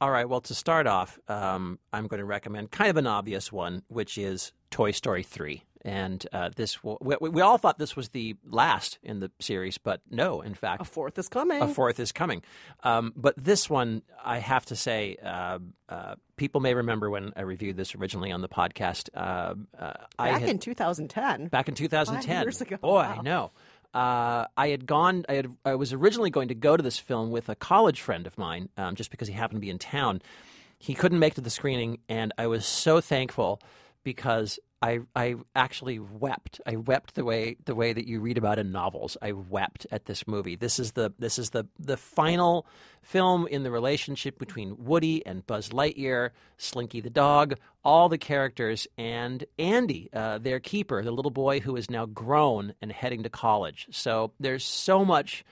All 0.01 0.11
right. 0.11 0.27
Well, 0.27 0.41
to 0.41 0.55
start 0.55 0.87
off, 0.87 1.19
um, 1.27 1.79
I'm 1.91 2.07
going 2.07 2.19
to 2.19 2.25
recommend 2.25 2.71
kind 2.71 2.89
of 2.89 2.97
an 2.97 3.07
obvious 3.07 3.51
one, 3.51 3.83
which 3.87 4.17
is 4.17 4.53
Toy 4.71 4.91
Story 4.91 5.23
3. 5.23 5.63
And 5.85 6.25
uh, 6.33 6.49
this, 6.55 6.83
will, 6.83 6.97
we, 6.99 7.15
we 7.21 7.41
all 7.41 7.57
thought 7.57 7.77
this 7.79 7.95
was 7.95 8.09
the 8.09 8.35
last 8.45 8.99
in 9.01 9.19
the 9.21 9.31
series, 9.39 9.77
but 9.77 10.01
no, 10.09 10.41
in 10.41 10.53
fact, 10.53 10.81
A 10.81 10.85
fourth 10.85 11.17
is 11.17 11.29
coming. 11.29 11.61
a 11.61 11.67
fourth 11.69 11.99
is 12.01 12.11
coming. 12.11 12.41
Um, 12.83 13.13
but 13.15 13.33
this 13.37 13.69
one, 13.69 14.01
I 14.23 14.39
have 14.39 14.65
to 14.65 14.75
say, 14.75 15.15
uh, 15.23 15.59
uh, 15.87 16.15
people 16.35 16.59
may 16.59 16.73
remember 16.73 17.09
when 17.09 17.31
I 17.37 17.41
reviewed 17.41 17.77
this 17.77 17.95
originally 17.95 18.31
on 18.31 18.41
the 18.41 18.49
podcast. 18.49 19.07
Uh, 19.13 19.55
uh, 19.81 19.93
I 20.17 20.31
Back 20.31 20.41
had, 20.41 20.49
in 20.49 20.59
2010. 20.59 21.47
back 21.47 21.69
in 21.69 21.75
2010. 21.75 22.41
years 22.43 22.59
ago. 22.61 22.75
Boy, 22.77 22.95
Wow. 22.95 23.15
I 23.17 23.21
know. 23.21 23.51
Uh, 23.93 24.45
I 24.57 24.67
had 24.67 24.85
gone. 24.85 25.25
I 25.27 25.33
had. 25.33 25.55
I 25.65 25.73
was 25.75 25.93
originally 25.93 26.29
going 26.29 26.49
to 26.49 26.55
go 26.55 26.77
to 26.77 26.83
this 26.83 26.99
film 26.99 27.31
with 27.31 27.49
a 27.49 27.55
college 27.55 28.01
friend 28.01 28.27
of 28.27 28.37
mine, 28.37 28.69
um, 28.77 28.93
just 28.95 29.09
because 29.09 29.27
he 29.27 29.33
happened 29.33 29.57
to 29.57 29.61
be 29.61 29.71
in 29.71 29.79
town. 29.79 30.21
He 30.77 30.93
couldn't 30.93 31.17
make 31.17 31.33
it 31.33 31.35
to 31.35 31.41
the 31.41 31.49
screening, 31.49 31.97
and 32.07 32.31
I 32.37 32.45
was 32.47 32.67
so 32.67 33.01
thankful 33.01 33.59
because 34.03 34.59
I 34.81 34.99
I 35.15 35.35
actually 35.55 35.99
wept. 35.99 36.61
I 36.65 36.77
wept 36.77 37.15
the 37.15 37.25
way 37.25 37.57
the 37.65 37.75
way 37.75 37.93
that 37.93 38.07
you 38.07 38.19
read 38.19 38.37
about 38.37 38.59
in 38.59 38.71
novels. 38.71 39.17
I 39.21 39.33
wept 39.33 39.85
at 39.91 40.05
this 40.05 40.27
movie. 40.27 40.55
This 40.55 40.79
is 40.79 40.93
the 40.93 41.13
this 41.19 41.37
is 41.37 41.49
the 41.49 41.65
the 41.77 41.97
final 41.97 42.65
film 43.01 43.47
in 43.47 43.63
the 43.63 43.71
relationship 43.71 44.37
between 44.37 44.85
Woody 44.85 45.25
and 45.25 45.45
Buzz 45.45 45.69
Lightyear, 45.69 46.31
Slinky 46.57 47.01
the 47.01 47.09
dog, 47.09 47.55
all 47.83 48.09
the 48.09 48.17
characters, 48.17 48.87
and 48.97 49.43
Andy, 49.57 50.09
uh, 50.13 50.37
their 50.37 50.59
keeper, 50.59 51.03
the 51.03 51.11
little 51.11 51.31
boy 51.31 51.59
who 51.59 51.75
is 51.75 51.89
now 51.89 52.05
grown 52.05 52.73
and 52.81 52.91
heading 52.91 53.23
to 53.23 53.29
college. 53.29 53.87
So 53.91 54.31
there's 54.39 54.65
so 54.65 55.03
much 55.03 55.43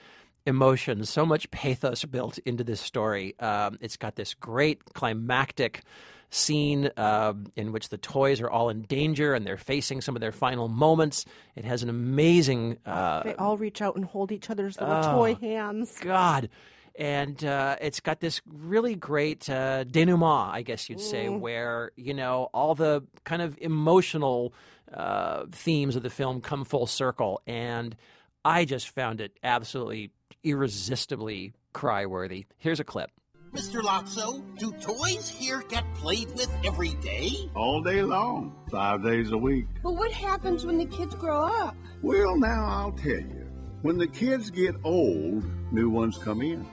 emotion, 0.46 1.04
so 1.04 1.26
much 1.26 1.52
pathos 1.52 2.06
built 2.06 2.38
into 2.40 2.64
this 2.64 2.80
story. 2.80 3.38
Um, 3.40 3.78
it's 3.82 3.98
got 3.98 4.16
this 4.16 4.34
great 4.34 4.86
climactic 4.94 5.84
scene 6.30 6.90
uh, 6.98 7.34
in 7.56 7.72
which 7.72 7.90
the 7.90 7.98
toys 7.98 8.42
are 8.42 8.50
all 8.50 8.70
in 8.70 8.82
danger 8.84 9.34
and 9.34 9.46
they're 9.48 9.58
facing 9.58 10.02
some 10.02 10.16
of 10.16 10.20
their 10.20 10.32
final 10.34 10.68
moments. 10.68 11.26
It 11.56 11.64
has 11.66 11.84
an 11.84 11.90
amazing 11.90 12.78
uh, 12.86 13.24
They 13.24 13.36
all 13.36 13.58
reach 13.58 13.82
out 13.82 13.96
and 13.96 14.04
hold 14.06 14.32
each 14.32 14.50
other's 14.50 14.80
little 14.80 14.96
Oh. 14.96 15.14
toy 15.16 15.36
hands. 15.36 15.98
God. 16.02 16.50
And 17.00 17.44
uh, 17.46 17.76
it's 17.80 18.00
got 18.00 18.20
this 18.20 18.42
really 18.52 18.96
great 18.96 19.50
uh, 19.50 19.84
denouement, 19.86 20.52
I 20.54 20.64
guess 20.64 20.90
you'd 20.90 21.00
say, 21.00 21.28
Mm. 21.28 21.40
where, 21.40 21.92
you 21.96 22.14
know, 22.14 22.50
all 22.54 22.74
the 22.76 23.04
kind 23.24 23.42
of 23.42 23.58
emotional 23.62 24.54
uh, 24.94 25.46
themes 25.52 25.96
of 25.96 26.04
the 26.04 26.10
film 26.10 26.42
come 26.42 26.66
full 26.66 26.88
circle. 26.88 27.40
And 27.46 27.96
I 28.44 28.66
just 28.66 28.90
found 28.90 29.22
it 29.22 29.32
absolutely 29.44 30.12
irresistibly 30.44 31.54
cry 31.74 32.06
worthy. 32.06 32.46
Here's 32.58 32.80
a 32.80 32.84
clip. 32.84 33.12
Mr. 33.58 33.82
Lotso, 33.82 34.44
do 34.60 34.72
toys 34.74 35.28
here 35.28 35.64
get 35.68 35.84
played 35.96 36.30
with 36.36 36.48
every 36.64 36.94
day? 37.02 37.50
All 37.56 37.82
day 37.82 38.04
long, 38.04 38.56
five 38.70 39.04
days 39.04 39.32
a 39.32 39.38
week. 39.38 39.66
But 39.82 39.94
what 39.94 40.12
happens 40.12 40.64
when 40.64 40.78
the 40.78 40.86
kids 40.86 41.16
grow 41.16 41.44
up? 41.48 41.76
Well, 42.04 42.38
now 42.38 42.68
I'll 42.68 42.92
tell 42.92 43.14
you. 43.14 43.50
When 43.82 43.98
the 43.98 44.06
kids 44.06 44.52
get 44.52 44.76
old, 44.84 45.44
new 45.74 45.90
ones 45.90 46.20
come 46.20 46.44
in. 46.44 46.66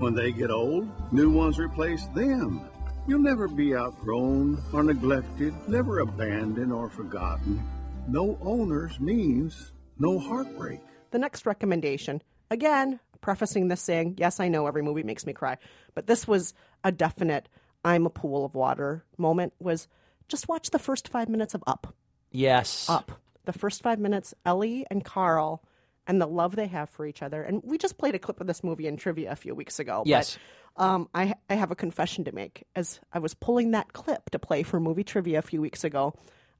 When 0.00 0.16
they 0.16 0.32
get 0.32 0.50
old, 0.50 0.88
new 1.12 1.30
ones 1.30 1.60
replace 1.60 2.06
them. 2.08 2.68
You'll 3.06 3.22
never 3.22 3.46
be 3.46 3.76
outgrown 3.76 4.60
or 4.72 4.82
neglected, 4.82 5.54
never 5.68 6.00
abandoned 6.00 6.72
or 6.72 6.90
forgotten. 6.90 7.62
No 8.08 8.36
owners 8.42 8.98
means 8.98 9.74
no 10.00 10.18
heartbreak. 10.18 10.80
The 11.12 11.20
next 11.20 11.46
recommendation, 11.46 12.20
again, 12.50 12.98
prefacing 13.22 13.68
this 13.68 13.80
saying, 13.80 14.16
yes, 14.18 14.38
I 14.38 14.48
know 14.48 14.66
every 14.66 14.82
movie 14.82 15.02
makes 15.02 15.24
me 15.24 15.32
cry, 15.32 15.56
but 15.94 16.06
this 16.06 16.28
was 16.28 16.52
a 16.84 16.92
definite 16.92 17.48
I'm 17.84 18.06
a 18.06 18.10
pool 18.10 18.44
of 18.44 18.54
water 18.54 19.04
moment, 19.16 19.54
was 19.58 19.88
just 20.28 20.48
watch 20.48 20.70
the 20.70 20.78
first 20.78 21.08
five 21.08 21.28
minutes 21.28 21.54
of 21.54 21.64
Up. 21.66 21.94
Yes. 22.30 22.88
Up. 22.88 23.12
The 23.44 23.52
first 23.52 23.82
five 23.82 23.98
minutes, 23.98 24.34
Ellie 24.44 24.86
and 24.90 25.04
Carl 25.04 25.64
and 26.06 26.20
the 26.20 26.26
love 26.26 26.56
they 26.56 26.66
have 26.66 26.90
for 26.90 27.06
each 27.06 27.22
other. 27.22 27.42
And 27.42 27.62
we 27.64 27.78
just 27.78 27.98
played 27.98 28.14
a 28.14 28.18
clip 28.18 28.40
of 28.40 28.46
this 28.46 28.62
movie 28.62 28.86
in 28.86 28.96
trivia 28.96 29.32
a 29.32 29.36
few 29.36 29.54
weeks 29.54 29.78
ago. 29.78 30.02
Yes. 30.06 30.38
But, 30.76 30.84
um, 30.84 31.08
I, 31.14 31.34
I 31.50 31.54
have 31.54 31.70
a 31.70 31.76
confession 31.76 32.24
to 32.24 32.32
make. 32.32 32.64
As 32.74 33.00
I 33.12 33.18
was 33.18 33.34
pulling 33.34 33.72
that 33.72 33.92
clip 33.92 34.30
to 34.30 34.38
play 34.38 34.62
for 34.62 34.80
movie 34.80 35.04
trivia 35.04 35.38
a 35.38 35.42
few 35.42 35.60
weeks 35.60 35.84
ago, 35.84 36.14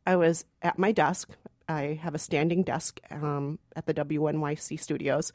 I 0.06 0.16
was 0.16 0.44
at 0.60 0.78
my 0.78 0.92
desk. 0.92 1.30
I 1.68 1.98
have 2.02 2.14
a 2.14 2.18
standing 2.18 2.62
desk 2.62 3.00
um, 3.10 3.58
at 3.74 3.86
the 3.86 3.94
WNYC 3.94 4.78
studios. 4.78 5.32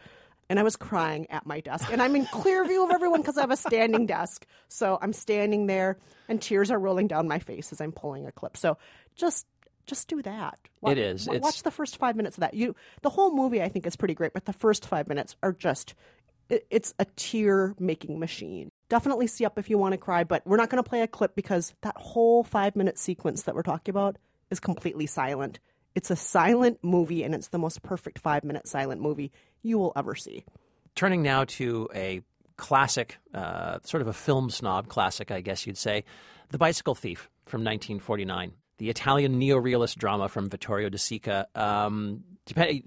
And 0.49 0.59
I 0.59 0.63
was 0.63 0.75
crying 0.77 1.29
at 1.29 1.45
my 1.45 1.59
desk. 1.59 1.89
And 1.91 2.01
I'm 2.01 2.15
in 2.15 2.25
clear 2.25 2.65
view 2.65 2.83
of 2.85 2.91
everyone 2.91 3.21
because 3.21 3.37
I 3.37 3.41
have 3.41 3.51
a 3.51 3.57
standing 3.57 4.05
desk. 4.05 4.45
So 4.69 4.97
I'm 5.01 5.11
standing 5.13 5.67
there 5.67 5.97
and 6.29 6.41
tears 6.41 6.71
are 6.71 6.79
rolling 6.79 7.07
down 7.07 7.27
my 7.27 7.39
face 7.39 7.71
as 7.73 7.81
I'm 7.81 7.91
pulling 7.91 8.25
a 8.25 8.31
clip. 8.31 8.55
So 8.57 8.77
just 9.15 9.45
just 9.87 10.07
do 10.09 10.21
that. 10.21 10.59
Wa- 10.81 10.91
It 10.91 10.97
is. 10.97 11.27
It's- 11.27 11.41
Watch 11.41 11.63
the 11.63 11.71
first 11.71 11.97
five 11.97 12.15
minutes 12.17 12.35
of 12.37 12.41
that. 12.41 12.53
You, 12.53 12.75
the 13.03 13.09
whole 13.09 13.33
movie, 13.33 13.61
I 13.61 13.69
think, 13.69 13.85
is 13.87 13.95
pretty 13.95 14.13
great, 14.15 14.33
but 14.33 14.43
the 14.43 14.51
first 14.51 14.85
five 14.85 15.07
minutes 15.07 15.35
are 15.41 15.53
just. 15.53 15.95
it- 16.49 16.67
It's 16.69 16.93
a 16.99 17.05
tear 17.15 17.73
making 17.79 18.19
machine. 18.19 18.69
Definitely 18.89 19.27
see 19.27 19.45
up 19.45 19.57
if 19.57 19.69
you 19.69 19.77
want 19.77 19.93
to 19.93 19.97
cry, 19.97 20.23
but 20.25 20.45
we're 20.45 20.57
not 20.57 20.69
going 20.69 20.81
to 20.83 20.89
play 20.89 21.01
a 21.01 21.07
clip 21.07 21.35
because 21.35 21.73
that 21.83 21.95
whole 21.97 22.43
five 22.43 22.75
minute 22.75 22.97
sequence 22.97 23.43
that 23.43 23.55
we're 23.55 23.63
talking 23.63 23.91
about 23.93 24.17
is 24.49 24.59
completely 24.61 25.05
silent. 25.05 25.59
It's 25.97 26.11
a 26.11 26.15
silent 26.15 26.77
movie, 26.83 27.23
and 27.23 27.33
it's 27.33 27.47
the 27.47 27.57
most 27.57 27.81
perfect 27.81 28.19
five 28.19 28.43
minute 28.43 28.67
silent 28.67 29.01
movie 29.01 29.31
you 29.63 29.79
will 29.79 29.93
ever 29.95 30.13
see. 30.13 30.45
Turning 30.93 31.23
now 31.23 31.45
to 31.45 31.89
a 31.95 32.21
classic, 32.55 33.17
uh, 33.33 33.79
sort 33.83 34.01
of 34.01 34.07
a 34.07 34.13
film 34.13 34.51
snob 34.51 34.89
classic, 34.89 35.31
I 35.31 35.41
guess 35.41 35.65
you'd 35.65 35.75
say, 35.75 36.03
The 36.49 36.59
Bicycle 36.59 36.93
Thief 36.93 37.31
from 37.47 37.61
1949, 37.61 38.51
the 38.77 38.91
Italian 38.91 39.39
neorealist 39.39 39.95
drama 39.95 40.29
from 40.29 40.51
Vittorio 40.51 40.89
De 40.89 40.99
Sica. 40.99 41.45
Um, 41.55 42.23
depend- 42.47 42.83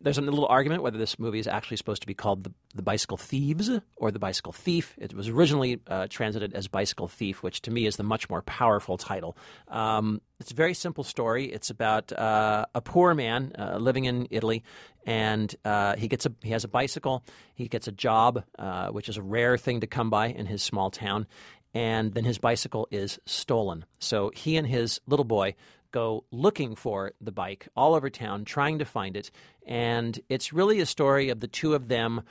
there's 0.00 0.18
a 0.18 0.22
little 0.22 0.46
argument 0.46 0.82
whether 0.82 0.98
this 0.98 1.18
movie 1.18 1.38
is 1.38 1.46
actually 1.46 1.76
supposed 1.76 2.02
to 2.02 2.06
be 2.06 2.14
called 2.14 2.44
The, 2.44 2.52
the 2.74 2.82
Bicycle 2.82 3.16
Thieves 3.16 3.70
or 3.96 4.10
The 4.10 4.18
Bicycle 4.18 4.52
Thief. 4.52 4.94
It 4.98 5.14
was 5.14 5.28
originally 5.28 5.80
uh, 5.86 6.06
translated 6.08 6.54
as 6.54 6.68
Bicycle 6.68 7.08
Thief, 7.08 7.42
which 7.42 7.62
to 7.62 7.70
me 7.70 7.86
is 7.86 7.96
the 7.96 8.02
much 8.02 8.28
more 8.30 8.42
powerful 8.42 8.96
title. 8.96 9.36
Um, 9.68 10.20
it's 10.40 10.50
a 10.50 10.54
very 10.54 10.74
simple 10.74 11.04
story. 11.04 11.46
It's 11.46 11.70
about 11.70 12.12
uh, 12.12 12.66
a 12.74 12.80
poor 12.80 13.14
man 13.14 13.52
uh, 13.58 13.78
living 13.78 14.04
in 14.04 14.26
Italy, 14.30 14.62
and 15.06 15.54
uh, 15.64 15.96
he 15.96 16.08
gets 16.08 16.26
a 16.26 16.32
he 16.42 16.50
has 16.50 16.64
a 16.64 16.68
bicycle. 16.68 17.24
He 17.54 17.68
gets 17.68 17.86
a 17.86 17.92
job, 17.92 18.44
uh, 18.58 18.88
which 18.88 19.08
is 19.08 19.16
a 19.16 19.22
rare 19.22 19.56
thing 19.56 19.80
to 19.80 19.86
come 19.86 20.10
by 20.10 20.28
in 20.28 20.46
his 20.46 20.62
small 20.62 20.90
town, 20.90 21.26
and 21.74 22.14
then 22.14 22.24
his 22.24 22.38
bicycle 22.38 22.88
is 22.90 23.18
stolen. 23.24 23.84
So 23.98 24.30
he 24.34 24.56
and 24.56 24.66
his 24.66 25.00
little 25.06 25.24
boy 25.24 25.54
go 25.92 26.24
looking 26.30 26.74
for 26.74 27.12
the 27.20 27.32
bike 27.32 27.68
all 27.76 27.94
over 27.94 28.10
town, 28.10 28.44
trying 28.44 28.78
to 28.80 28.84
find 28.84 29.16
it, 29.16 29.30
and 29.66 30.18
it's 30.28 30.52
really 30.52 30.80
a 30.80 30.86
story 30.86 31.28
of 31.28 31.40
the 31.40 31.48
two 31.48 31.74
of 31.74 31.88
them 31.88 32.22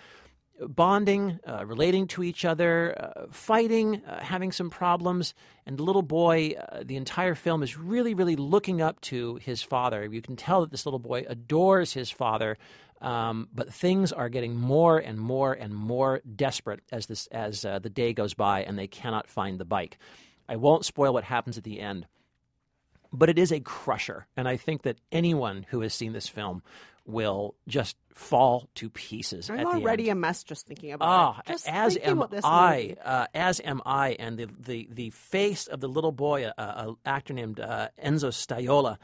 bonding, 0.67 1.39
uh, 1.47 1.65
relating 1.65 2.08
to 2.08 2.24
each 2.24 2.45
other, 2.45 2.95
uh, 3.00 3.26
fighting, 3.32 4.04
uh, 4.06 4.24
having 4.24 4.52
some 4.52 4.69
problems. 4.69 5.34
And 5.65 5.78
the 5.78 5.84
little 5.84 6.02
boy, 6.02 6.52
uh, 6.52 6.84
the 6.86 6.97
entire 6.97 7.36
film 7.36 7.63
is 7.63 7.78
really, 7.78 8.13
really 8.13 8.36
looking 8.36 8.82
up 8.82 9.02
to 9.02 9.36
his 9.38 9.62
father. 9.62 10.06
You 10.06 10.21
can 10.21 10.36
tell 10.36 10.62
that 10.62 10.71
this 10.71 10.86
little 10.86 11.00
boy 11.00 11.26
adores 11.28 11.93
his 11.93 12.12
father. 12.12 12.58
Um, 13.02 13.50
but 13.52 13.74
things 13.74 14.12
are 14.12 14.30
getting 14.30 14.56
more 14.56 15.00
and 15.00 15.17
more 15.17 15.54
and 15.54 15.74
more 15.74 16.21
desperate 16.36 16.82
as 16.91 17.08
this 17.08 17.26
as 17.32 17.65
uh, 17.65 17.80
the 17.80 17.89
day 17.89 18.13
goes 18.13 18.36
by, 18.36 18.63
and 18.63 18.78
they 18.78 18.86
cannot 18.86 19.28
find 19.28 19.60
the 19.60 19.65
bike. 19.65 19.97
I 20.47 20.58
won't 20.58 20.86
spoil 20.86 21.12
what 21.12 21.24
happens 21.24 21.58
at 21.58 21.63
the 21.63 21.80
end, 21.80 22.06
but 23.13 23.30
it 23.30 23.38
is 23.39 23.52
a 23.52 23.60
crusher, 23.60 24.28
and 24.38 24.47
I 24.47 24.58
think 24.58 24.84
that 24.84 24.97
anyone 25.12 25.65
who 25.69 25.82
has 25.82 25.93
seen 25.93 26.13
this 26.13 26.28
film 26.28 26.63
will 27.06 27.56
just 27.67 27.97
fall 28.13 28.69
to 28.76 28.89
pieces 28.89 29.50
I'm 29.50 29.60
at 29.60 29.63
the 29.65 29.71
already 29.78 30.10
a 30.10 30.15
mess 30.15 30.43
just 30.43 30.67
thinking 30.67 30.91
about 30.91 31.08
Ah, 31.08 31.39
it. 31.39 31.47
Just 31.47 31.67
as 31.67 31.97
am 31.97 32.24
I. 32.43 32.95
Uh, 33.04 33.26
as 33.34 33.60
am 33.63 33.82
I. 33.86 34.12
And 34.19 34.38
the, 34.38 34.47
the, 34.60 34.88
the 34.91 35.10
face 35.10 35.65
of 35.67 35.80
the 35.80 35.88
little 35.88 36.12
boy, 36.12 36.45
a, 36.45 36.54
a 36.62 36.93
actor 37.06 37.34
named 37.34 37.60
uh, 37.60 37.88
Enzo 38.04 38.30
Staiola, 38.30 38.97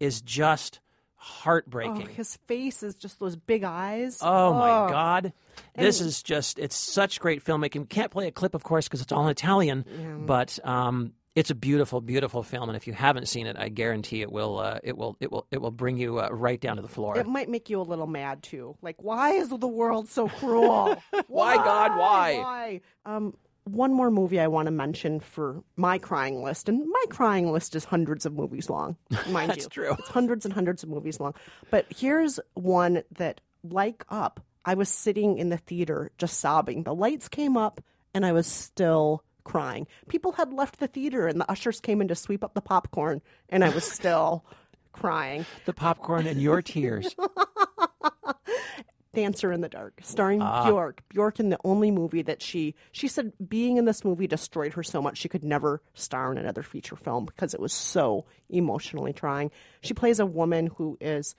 is 0.00 0.22
just 0.22 0.80
heartbreaking. 1.16 2.08
Oh, 2.08 2.12
his 2.14 2.36
face 2.46 2.82
is 2.82 2.94
just 2.96 3.18
those 3.20 3.36
big 3.36 3.64
eyes. 3.64 4.18
Oh 4.22 4.54
my 4.54 4.70
Oh. 4.70 4.88
God! 4.88 5.32
This 5.76 6.00
And- 6.00 6.08
is 6.08 6.22
just—it's 6.22 6.76
such 6.76 7.20
great 7.20 7.44
filmmaking. 7.44 7.88
Can't 7.88 8.10
play 8.10 8.28
a 8.28 8.32
clip, 8.32 8.54
of 8.54 8.62
course, 8.62 8.86
because 8.88 9.00
it's 9.02 9.12
all 9.12 9.24
in 9.24 9.30
Italian. 9.30 10.24
But 10.26 10.58
um, 10.64 11.12
it's 11.36 11.50
a 11.50 11.54
beautiful, 11.54 12.00
beautiful 12.00 12.42
film, 12.42 12.70
and 12.70 12.76
if 12.76 12.86
you 12.86 12.94
haven't 12.94 13.28
seen 13.28 13.46
it, 13.46 13.56
I 13.58 13.68
guarantee 13.68 14.22
it 14.22 14.32
will. 14.32 14.58
Uh, 14.58 14.78
it 14.82 14.96
will. 14.96 15.18
It 15.20 15.30
will. 15.30 15.46
It 15.50 15.60
will 15.60 15.70
bring 15.70 15.98
you 15.98 16.18
uh, 16.18 16.30
right 16.30 16.58
down 16.58 16.76
to 16.76 16.82
the 16.82 16.88
floor. 16.88 17.18
It 17.18 17.26
might 17.26 17.50
make 17.50 17.68
you 17.68 17.78
a 17.78 17.82
little 17.82 18.06
mad 18.06 18.42
too. 18.42 18.74
Like, 18.80 18.96
why 19.02 19.32
is 19.32 19.50
the 19.50 19.68
world 19.68 20.08
so 20.08 20.28
cruel? 20.28 20.96
Why, 21.28 21.56
God, 21.56 21.98
why? 21.98 22.38
Why? 22.38 22.80
Um, 23.04 23.34
one 23.64 23.92
more 23.92 24.10
movie 24.10 24.40
I 24.40 24.46
want 24.46 24.66
to 24.66 24.70
mention 24.70 25.20
for 25.20 25.62
my 25.76 25.98
crying 25.98 26.42
list, 26.42 26.68
and 26.70 26.88
my 26.88 27.04
crying 27.10 27.52
list 27.52 27.74
is 27.74 27.84
hundreds 27.84 28.24
of 28.24 28.32
movies 28.32 28.70
long, 28.70 28.96
mind 29.28 29.50
That's 29.50 29.64
you. 29.64 29.68
true. 29.70 29.96
It's 29.98 30.08
hundreds 30.08 30.46
and 30.46 30.54
hundreds 30.54 30.82
of 30.82 30.88
movies 30.88 31.20
long. 31.20 31.34
But 31.70 31.86
here's 31.90 32.40
one 32.54 33.02
that, 33.18 33.42
like 33.62 34.04
Up, 34.08 34.40
I 34.64 34.74
was 34.74 34.88
sitting 34.88 35.36
in 35.36 35.50
the 35.50 35.58
theater 35.58 36.12
just 36.16 36.40
sobbing. 36.40 36.84
The 36.84 36.94
lights 36.94 37.28
came 37.28 37.56
up, 37.56 37.82
and 38.14 38.24
I 38.24 38.32
was 38.32 38.46
still 38.46 39.22
crying. 39.46 39.86
People 40.08 40.32
had 40.32 40.52
left 40.52 40.78
the 40.80 40.88
theater, 40.88 41.26
and 41.26 41.40
the 41.40 41.50
ushers 41.50 41.80
came 41.80 42.02
in 42.02 42.08
to 42.08 42.14
sweep 42.14 42.44
up 42.44 42.52
the 42.52 42.60
popcorn, 42.60 43.22
and 43.48 43.64
I 43.64 43.70
was 43.70 43.84
still 43.84 44.44
crying. 44.92 45.46
the 45.64 45.72
popcorn 45.72 46.26
and 46.26 46.40
your 46.42 46.60
tears. 46.60 47.14
Dancer 49.14 49.50
in 49.50 49.62
the 49.62 49.68
Dark, 49.70 49.94
starring 50.02 50.42
Ah. 50.42 50.64
Bjork. 50.66 51.00
Bjork 51.08 51.40
in 51.40 51.48
the 51.48 51.58
only 51.64 51.90
movie 51.90 52.20
that 52.20 52.42
she 52.42 52.74
she 52.92 53.08
said 53.08 53.32
being 53.48 53.78
in 53.78 53.86
this 53.86 54.04
movie 54.04 54.26
destroyed 54.26 54.74
her 54.74 54.82
so 54.82 55.00
much 55.00 55.16
she 55.16 55.28
could 55.28 55.42
never 55.42 55.80
star 55.94 56.30
in 56.30 56.36
another 56.36 56.62
feature 56.62 56.96
film 56.96 57.24
because 57.24 57.54
it 57.54 57.60
was 57.60 57.72
so 57.72 58.26
emotionally 58.50 59.14
trying. 59.14 59.50
She 59.80 59.94
plays 59.94 60.20
a 60.20 60.26
woman 60.26 60.66
who 60.76 60.98
is 61.00 61.34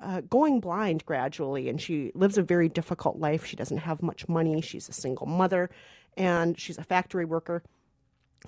uh, 0.00 0.22
going 0.22 0.58
blind 0.58 1.04
gradually, 1.06 1.68
and 1.68 1.80
she 1.80 2.10
lives 2.16 2.38
a 2.38 2.42
very 2.42 2.68
difficult 2.68 3.18
life. 3.18 3.44
She 3.46 3.54
doesn't 3.54 3.78
have 3.78 4.02
much 4.02 4.28
money. 4.28 4.60
She's 4.60 4.88
a 4.88 4.92
single 4.92 5.28
mother, 5.28 5.70
and 6.16 6.58
she's 6.58 6.78
a 6.78 6.84
factory 6.84 7.24
worker 7.24 7.62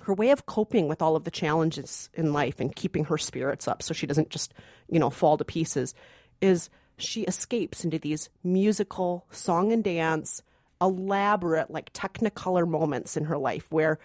her 0.01 0.13
way 0.13 0.31
of 0.31 0.45
coping 0.45 0.87
with 0.87 1.01
all 1.01 1.15
of 1.15 1.23
the 1.23 1.31
challenges 1.31 2.09
in 2.13 2.33
life 2.33 2.59
and 2.59 2.75
keeping 2.75 3.05
her 3.05 3.17
spirits 3.17 3.67
up 3.67 3.81
so 3.81 3.93
she 3.93 4.07
doesn't 4.07 4.29
just, 4.29 4.53
you 4.89 4.99
know, 4.99 5.09
fall 5.09 5.37
to 5.37 5.45
pieces 5.45 5.93
is 6.41 6.69
she 6.97 7.23
escapes 7.23 7.83
into 7.83 7.99
these 7.99 8.29
musical 8.43 9.25
song 9.31 9.71
and 9.71 9.83
dance, 9.83 10.41
elaborate, 10.81 11.71
like 11.71 11.93
technicolor 11.93 12.67
moments 12.67 13.17
in 13.17 13.25
her 13.25 13.37
life 13.37 13.67
where 13.69 13.99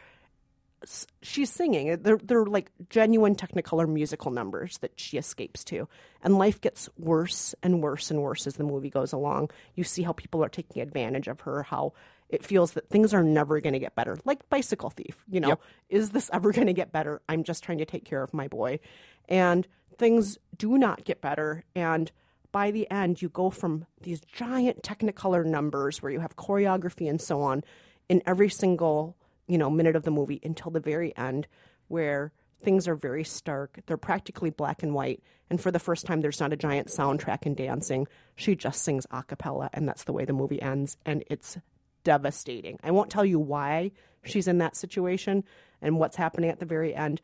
she's 1.22 1.50
singing. 1.50 2.00
They're, 2.02 2.18
they're 2.22 2.46
like 2.46 2.70
genuine 2.88 3.34
technicolor 3.34 3.88
musical 3.88 4.30
numbers 4.30 4.78
that 4.78 4.92
she 4.96 5.18
escapes 5.18 5.62
to. 5.64 5.88
And 6.22 6.38
life 6.38 6.60
gets 6.60 6.88
worse 6.98 7.54
and 7.62 7.82
worse 7.82 8.10
and 8.10 8.22
worse 8.22 8.46
as 8.46 8.54
the 8.54 8.64
movie 8.64 8.90
goes 8.90 9.12
along. 9.12 9.50
You 9.74 9.84
see 9.84 10.02
how 10.02 10.12
people 10.12 10.42
are 10.42 10.48
taking 10.48 10.82
advantage 10.82 11.28
of 11.28 11.40
her, 11.40 11.64
how 11.64 11.92
it 12.30 12.44
feels 12.44 12.72
that 12.72 12.88
things 12.88 13.12
are 13.12 13.22
never 13.22 13.60
going 13.60 13.72
to 13.72 13.78
get 13.78 13.94
better. 13.94 14.16
Like 14.24 14.48
Bicycle 14.48 14.90
Thief, 14.90 15.24
you 15.28 15.40
know, 15.40 15.48
Yep. 15.48 15.60
is 15.88 16.10
this 16.10 16.30
ever 16.32 16.52
going 16.52 16.68
to 16.68 16.72
get 16.72 16.92
better? 16.92 17.20
I'm 17.28 17.44
just 17.44 17.62
trying 17.64 17.78
to 17.78 17.84
take 17.84 18.04
care 18.04 18.22
of 18.22 18.32
my 18.32 18.48
boy. 18.48 18.80
And 19.28 19.66
things 19.98 20.38
do 20.56 20.78
not 20.78 21.04
get 21.04 21.20
better. 21.20 21.64
And 21.74 22.10
by 22.52 22.70
the 22.70 22.90
end, 22.90 23.20
you 23.20 23.28
go 23.28 23.50
from 23.50 23.86
these 24.00 24.20
giant 24.20 24.82
technicolor 24.82 25.44
numbers 25.44 26.02
where 26.02 26.10
you 26.12 26.20
have 26.20 26.36
choreography 26.36 27.08
and 27.08 27.20
so 27.20 27.42
on 27.42 27.62
in 28.08 28.22
every 28.26 28.48
single 28.48 29.16
you 29.46 29.58
know 29.58 29.68
minute 29.70 29.96
of 29.96 30.04
the 30.04 30.10
movie 30.12 30.40
until 30.44 30.70
the 30.70 30.78
very 30.80 31.16
end 31.16 31.46
where 31.88 32.32
things 32.62 32.86
are 32.86 32.94
very 32.94 33.24
stark 33.24 33.80
they're 33.86 33.96
practically 33.96 34.50
black 34.50 34.82
and 34.84 34.94
white 34.94 35.20
and 35.48 35.60
for 35.60 35.72
the 35.72 35.78
first 35.80 36.06
time 36.06 36.20
there's 36.20 36.38
not 36.38 36.52
a 36.52 36.56
giant 36.56 36.86
soundtrack 36.88 37.46
and 37.46 37.56
dancing 37.56 38.06
she 38.36 38.54
just 38.54 38.82
sings 38.82 39.06
a 39.10 39.22
cappella 39.24 39.68
and 39.72 39.88
that's 39.88 40.04
the 40.04 40.12
way 40.12 40.24
the 40.24 40.32
movie 40.32 40.60
ends 40.62 40.96
and 41.04 41.24
it's 41.28 41.58
devastating 42.04 42.78
i 42.82 42.90
won't 42.90 43.10
tell 43.10 43.24
you 43.24 43.38
why 43.38 43.90
she's 44.24 44.48
in 44.48 44.58
that 44.58 44.76
situation 44.76 45.44
and 45.82 45.98
what's 45.98 46.16
happening 46.16 46.50
at 46.50 46.60
the 46.60 46.66
very 46.66 46.94
end 46.94 47.20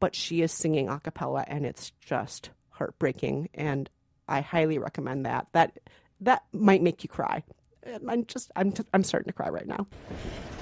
but 0.00 0.14
she 0.14 0.42
is 0.42 0.52
singing 0.52 0.88
a 0.88 1.00
cappella 1.00 1.44
and 1.46 1.66
it's 1.66 1.92
just 2.00 2.50
heartbreaking 2.70 3.48
and 3.54 3.90
i 4.28 4.40
highly 4.40 4.78
recommend 4.78 5.26
that 5.26 5.46
that 5.52 5.78
that 6.20 6.42
might 6.52 6.82
make 6.82 7.02
you 7.02 7.08
cry 7.08 7.42
i'm 8.08 8.24
just 8.26 8.50
i'm, 8.56 8.72
I'm 8.92 9.02
starting 9.02 9.28
to 9.28 9.34
cry 9.34 9.48
right 9.48 9.66
now 9.66 9.86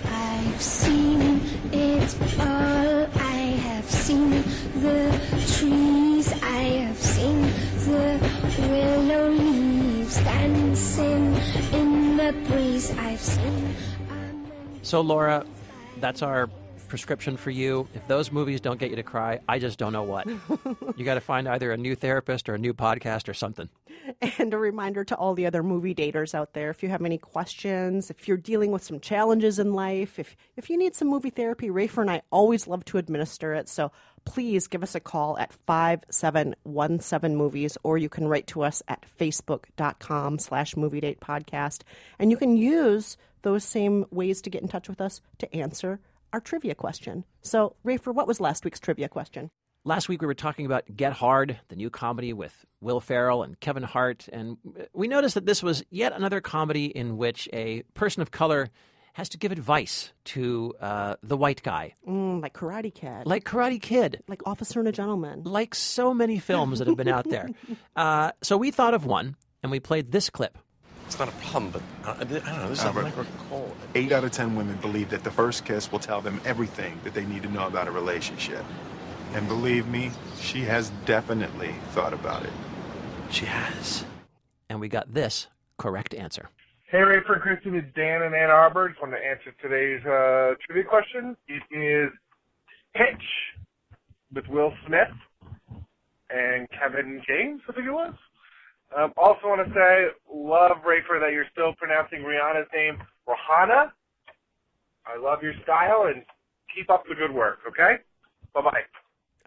I've 0.05 0.63
seen 0.63 1.41
it 1.73 2.17
all. 2.39 3.09
I 3.17 3.39
have 3.67 3.91
seen 3.91 4.31
the 4.31 5.21
trees. 5.57 6.33
I 6.43 6.63
have 6.87 6.99
seen 6.99 7.43
the 7.87 8.31
willow 8.69 9.31
leaves 9.31 10.17
dancing 10.17 11.37
in 11.73 11.96
the 12.17 12.33
breeze. 12.49 12.91
I've 12.99 13.21
seen. 13.21 13.77
So, 14.83 15.01
Laura, 15.01 15.45
that's 16.01 16.23
our 16.23 16.49
prescription 16.87 17.37
for 17.37 17.51
you. 17.51 17.87
If 17.95 18.07
those 18.09 18.33
movies 18.33 18.61
don't 18.61 18.81
get 18.81 18.91
you 18.91 18.97
to 18.97 19.03
cry, 19.03 19.41
I 19.49 19.59
just 19.59 19.79
don't 19.79 19.93
know 19.93 20.03
what. 20.03 20.27
you 20.97 21.05
got 21.05 21.15
to 21.15 21.21
find 21.21 21.49
either 21.49 21.73
a 21.73 21.77
new 21.77 21.95
therapist 21.95 22.49
or 22.49 22.55
a 22.55 22.59
new 22.59 22.73
podcast 22.73 23.29
or 23.29 23.35
something. 23.35 23.69
And 24.39 24.55
a 24.55 24.59
reminder 24.59 25.05
to 25.05 25.17
all 25.17 25.35
the 25.35 25.47
other 25.47 25.63
movie 25.63 25.95
daters 25.95 26.35
out 26.35 26.53
there 26.55 26.71
if 26.71 26.83
you 26.83 26.89
have 26.89 27.05
any 27.05 27.19
questions, 27.19 28.11
if 28.11 28.29
you're 28.29 28.37
dealing 28.37 28.71
with 28.71 28.85
some 28.85 29.01
challenges 29.01 29.59
in 29.59 29.73
life, 29.73 30.19
if, 30.19 30.37
if 30.57 30.71
you 30.71 30.79
need 30.79 30.95
some 30.95 31.09
movie 31.09 31.31
therapy, 31.31 31.69
Rafer 31.69 32.03
and 32.03 32.11
I 32.11 32.23
always 32.31 32.67
love 32.67 32.85
to 32.87 32.99
administer 32.99 33.53
it. 33.55 33.69
So 33.69 33.91
please 34.25 34.67
give 34.67 34.83
us 34.83 34.95
a 34.95 35.01
call 35.01 35.39
at 35.39 35.53
5717 35.53 37.37
movies 37.37 37.77
or 37.83 37.99
you 37.99 38.09
can 38.09 38.29
write 38.29 38.47
to 38.49 38.63
us 38.63 38.83
at 38.87 39.05
facebook.com 39.19 40.39
slash 40.39 40.77
movie 40.77 41.01
date 41.01 41.21
podcast. 41.21 41.83
And 42.19 42.31
you 42.31 42.37
can 42.37 42.57
use 42.57 43.17
those 43.43 43.65
same 43.65 44.07
ways 44.11 44.43
to 44.43 44.51
get 44.51 44.63
in 44.63 44.69
touch 44.69 44.89
with 44.89 45.01
us 45.01 45.21
to 45.39 45.55
answer 45.55 46.01
our 46.37 46.41
trivia 46.41 46.75
question. 46.75 47.25
So, 47.41 47.77
Rafer, 47.83 48.13
what 48.13 48.29
was 48.29 48.41
last 48.41 48.63
week's 48.63 48.79
trivia 48.79 49.09
question? 49.09 49.51
Last 49.85 50.07
week 50.07 50.21
we 50.21 50.27
were 50.27 50.35
talking 50.35 50.67
about 50.67 50.85
Get 50.95 51.15
Hard, 51.15 51.59
the 51.69 51.77
new 51.77 51.89
comedy 51.89 52.35
with 52.35 52.67
Will 52.83 53.01
Ferrell 53.01 53.43
and 53.43 53.59
Kevin 53.59 53.85
Hart, 53.85 54.29
and 54.31 54.59
we 54.93 55.09
noticed 55.09 55.35
that 55.37 55.47
this 55.47 55.63
was 55.63 55.83
yet 55.89 56.13
another 56.13 56.43
comedy 56.43 56.87
in 56.87 57.17
which 57.17 57.49
a 57.55 57.85
person 57.95 58.21
of 58.21 58.33
color 58.33 58.69
has 59.15 59.31
to 59.31 59.39
give 59.39 59.51
advice 59.51 60.13
to 60.25 60.75
uh, 60.79 61.17
the 61.23 61.39
white 61.39 61.63
guy. 61.63 61.95
Mm, 62.07 62.43
like 62.43 62.53
Karate 62.53 62.93
Kid. 62.93 63.23
Like 63.25 63.45
Karate 63.45 63.81
Kid. 63.81 64.23
Like 64.29 64.43
Officer 64.45 64.79
and 64.81 64.89
a 64.89 64.93
Gentleman. 64.93 65.43
Like 65.45 65.75
so 65.75 66.13
many 66.13 66.39
films 66.39 66.81
that 66.81 66.87
have 66.89 66.99
been 66.99 67.09
out 67.09 67.27
there. 67.31 67.49
Uh, 67.97 68.31
so 68.43 68.59
we 68.59 68.71
thought 68.71 68.93
of 68.93 69.07
one, 69.07 69.37
and 69.63 69.73
we 69.73 69.81
played 69.81 70.13
this 70.13 70.29
clip. 70.29 70.59
It's 71.07 71.19
not 71.19 71.29
a 71.29 71.33
problem, 71.33 71.71
but 71.71 71.83
uh, 72.05 72.17
I, 72.19 72.21
I 72.21 72.25
don't 72.25 72.31
know. 72.45 72.69
This 72.69 72.81
is 72.81 72.85
Albert, 72.85 73.05
like 73.05 73.17
we're 73.17 73.27
cold. 73.49 73.77
Eight 73.95 74.13
out 74.13 74.25
of 74.25 74.33
ten 74.33 74.57
women 74.57 74.77
believe 74.79 75.09
that 75.11 75.23
the 75.23 75.31
first 75.31 75.65
kiss 75.65 75.91
will 75.91 76.01
tell 76.01 76.21
them 76.21 76.41
everything 76.45 77.01
that 77.05 77.15
they 77.15 77.25
need 77.25 77.43
to 77.45 77.49
know 77.49 77.67
about 77.67 77.87
a 77.87 77.93
relationship. 77.93 78.65
And 79.33 79.47
believe 79.47 79.87
me, 79.87 80.11
she 80.41 80.63
has 80.63 80.91
definitely 81.05 81.75
thought 81.93 82.13
about 82.13 82.45
it. 82.45 82.53
She 83.31 83.45
has. 83.45 84.05
And 84.69 84.81
we 84.81 84.89
got 84.89 85.15
this 85.15 85.47
correct 85.79 86.13
answer. 86.13 86.49
Hey, 86.89 86.99
Rafer 86.99 87.41
Kristen, 87.41 87.75
it's 87.75 87.93
Dan 87.95 88.23
in 88.23 88.35
Ann 88.35 88.51
Arbor. 88.51 88.89
Just 88.89 89.01
want 89.01 89.13
to 89.13 89.19
answer 89.19 89.55
today's 89.61 90.05
uh, 90.07 90.55
trivia 90.65 90.85
question. 90.85 91.37
It 91.49 91.63
is 91.71 92.11
Hitch 92.95 93.25
with 94.33 94.47
Will 94.49 94.73
Smith 94.87 95.09
and 96.31 96.69
Kevin 96.71 97.23
James, 97.27 97.61
I 97.69 97.73
think 97.73 97.87
it 97.87 97.93
was. 97.93 98.15
Um, 98.97 99.13
also 99.19 99.49
want 99.49 99.67
to 99.67 99.75
say, 99.75 100.07
love 100.33 100.79
Rafer 100.87 101.21
that 101.21 101.33
you're 101.33 101.47
still 101.53 101.75
pronouncing 101.75 102.21
Rihanna's 102.21 102.69
name 102.75 102.97
Rohana. 103.29 103.93
I 105.07 105.19
love 105.19 105.43
your 105.43 105.53
style 105.63 106.07
and 106.07 106.25
keep 106.75 106.91
up 106.91 107.05
the 107.07 107.15
good 107.15 107.33
work, 107.33 107.59
okay? 107.69 107.99
Bye 108.55 108.63
bye. 108.63 108.81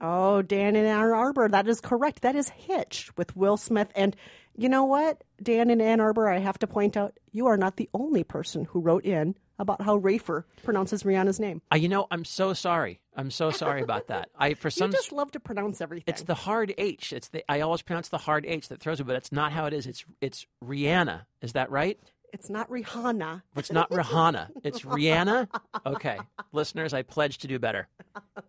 Oh, 0.01 0.41
Dan 0.43 0.75
in 0.75 0.85
Ann 0.85 1.09
Arbor, 1.12 1.49
that 1.49 1.67
is 1.67 1.81
correct. 1.81 2.21
That 2.21 2.35
is 2.35 2.49
Hitch 2.49 3.09
with 3.17 3.35
Will 3.35 3.57
Smith. 3.57 3.91
And 3.95 4.15
you 4.55 4.69
know 4.69 4.85
what, 4.85 5.23
Dan 5.41 5.69
in 5.69 5.81
Ann 5.81 5.99
Arbor, 5.99 6.29
I 6.29 6.38
have 6.38 6.59
to 6.59 6.67
point 6.67 6.95
out, 6.95 7.17
you 7.31 7.47
are 7.47 7.57
not 7.57 7.75
the 7.75 7.89
only 7.93 8.23
person 8.23 8.65
who 8.65 8.79
wrote 8.79 9.03
in 9.03 9.35
about 9.60 9.82
how 9.82 10.00
Rafer 10.00 10.45
pronounces 10.63 11.04
Rihanna's 11.04 11.39
name. 11.39 11.62
Uh, 11.72 11.76
you 11.76 11.89
know, 11.89 12.08
I'm 12.10 12.26
so 12.26 12.54
sorry. 12.54 13.02
I'm 13.15 13.30
so 13.30 13.52
sorry 13.52 13.82
about 13.82 14.08
that. 14.08 14.30
I 14.38 14.54
for 14.56 14.69
some 14.69 14.91
you 14.91 14.98
just 14.98 15.12
love 15.12 15.32
to 15.32 15.39
pronounce 15.39 15.82
everything. 15.82 16.06
It's 16.08 16.24
the 16.24 16.34
hard 16.36 16.74
H. 16.78 17.13
It's 17.13 17.28
the 17.28 17.43
I 17.52 17.60
always 17.62 17.82
pronounce 17.82 18.10
the 18.10 18.17
hard 18.17 18.45
H 18.45 18.69
that 18.69 18.80
throws 18.80 19.00
it, 19.00 19.04
but 19.04 19.15
it's 19.17 19.32
not 19.32 19.52
how 19.52 19.65
it 19.65 19.74
is. 19.74 19.86
It's 19.86 20.06
it's 20.22 20.48
Rihanna. 20.63 21.24
Is 21.41 21.54
that 21.54 21.69
right? 21.69 22.00
It's 22.32 22.50
not 22.50 22.69
Rihanna. 22.69 23.41
It's 23.56 23.72
not 23.72 23.89
Rihanna. 23.89 24.50
It's 24.63 24.82
Rihanna. 24.82 25.48
Okay, 25.86 26.19
listeners, 26.52 26.93
I 26.93 27.02
pledge 27.02 27.39
to 27.39 27.48
do 27.48 27.60
better 27.60 27.88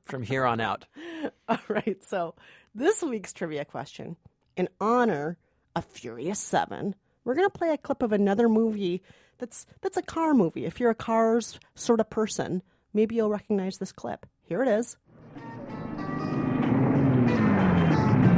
from 0.03 0.23
here 0.23 0.45
on 0.45 0.61
out. 0.61 0.85
All 1.49 1.59
right. 1.69 2.03
So 2.05 2.35
this 2.75 3.03
week's 3.03 3.33
trivia 3.33 3.65
question, 3.65 4.17
in 4.57 4.69
honor 4.81 5.39
of 5.75 5.85
Furious 5.85 6.39
Seven, 6.39 6.95
we're 7.25 7.35
going 7.35 7.49
to 7.49 7.59
play 7.59 7.71
a 7.71 7.79
clip 7.79 8.03
of 8.03 8.13
another 8.13 8.49
movie 8.49 9.03
that's 9.41 9.67
that's 9.81 9.97
a 9.97 10.03
car 10.03 10.35
movie. 10.35 10.67
If 10.67 10.79
you're 10.79 10.91
a 10.91 10.95
cars 10.95 11.59
sort 11.75 11.99
of 11.99 12.11
person, 12.11 12.63
maybe 12.93 13.17
you'll 13.17 13.31
recognize 13.31 13.79
this 13.79 13.91
clip. 13.91 14.27
Here 14.43 14.63
it 14.63 14.69
is. 14.69 14.97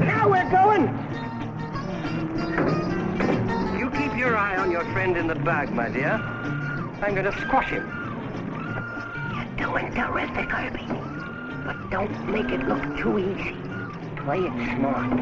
Now 0.01 0.29
we're 0.31 0.51
going. 0.51 0.83
You 3.79 3.91
keep 3.91 4.17
your 4.17 4.37
eye 4.37 4.57
on 4.57 4.71
your 4.71 4.85
friend 4.93 5.17
in 5.17 5.27
the 5.27 5.35
back, 5.35 5.73
my 5.73 5.89
dear. 5.89 6.13
I'm 7.03 7.15
going 7.15 7.25
to 7.25 7.33
squash 7.41 7.71
him. 7.71 7.85
You're 9.35 9.67
doing 9.67 9.93
terrific, 9.93 10.49
Herbie. 10.51 10.87
But 11.67 11.91
don't 11.91 12.31
make 12.31 12.51
it 12.51 12.67
look 12.69 12.97
too 12.99 13.19
easy. 13.19 13.57
Play 14.23 14.39
it 14.39 14.77
smart. 14.77 15.21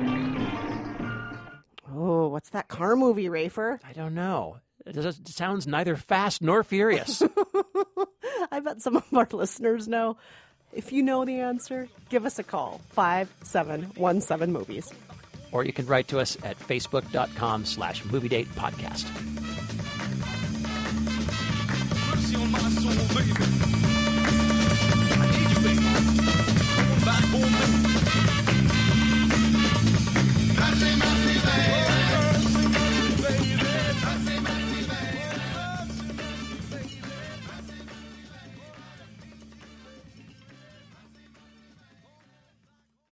Oh, 1.93 2.29
what's 2.29 2.51
that 2.51 2.69
car 2.69 2.97
movie, 2.97 3.29
Rafer? 3.29 3.79
I 3.83 3.93
don't 3.95 4.14
know. 4.14 4.59
It, 4.87 5.29
sounds 5.29 5.66
neither 5.66 5.97
fast 5.97 6.43
nor 6.43 6.64
furious. 6.64 7.23
I 8.53 8.61
bet 8.61 8.83
some 8.83 8.97
of 8.97 9.05
our 9.12 9.29
listeners 9.33 9.87
know. 9.87 10.16
If 10.73 10.93
you 10.93 11.03
know 11.03 11.25
the 11.25 11.40
answer, 11.40 11.88
give 12.09 12.25
us 12.25 12.38
a 12.38 12.45
call. 12.45 12.81
5717 12.90 14.53
movies. 14.53 14.93
Or 15.53 15.64
you 15.64 15.73
can 15.73 15.87
write 15.87 16.09
to 16.09 16.21
us 16.21 16.37
at 16.45 16.59
facebook.com 16.59 17.64
slash 17.64 18.05
movie 18.05 18.29
date 18.29 18.49
podcast. 18.55 19.07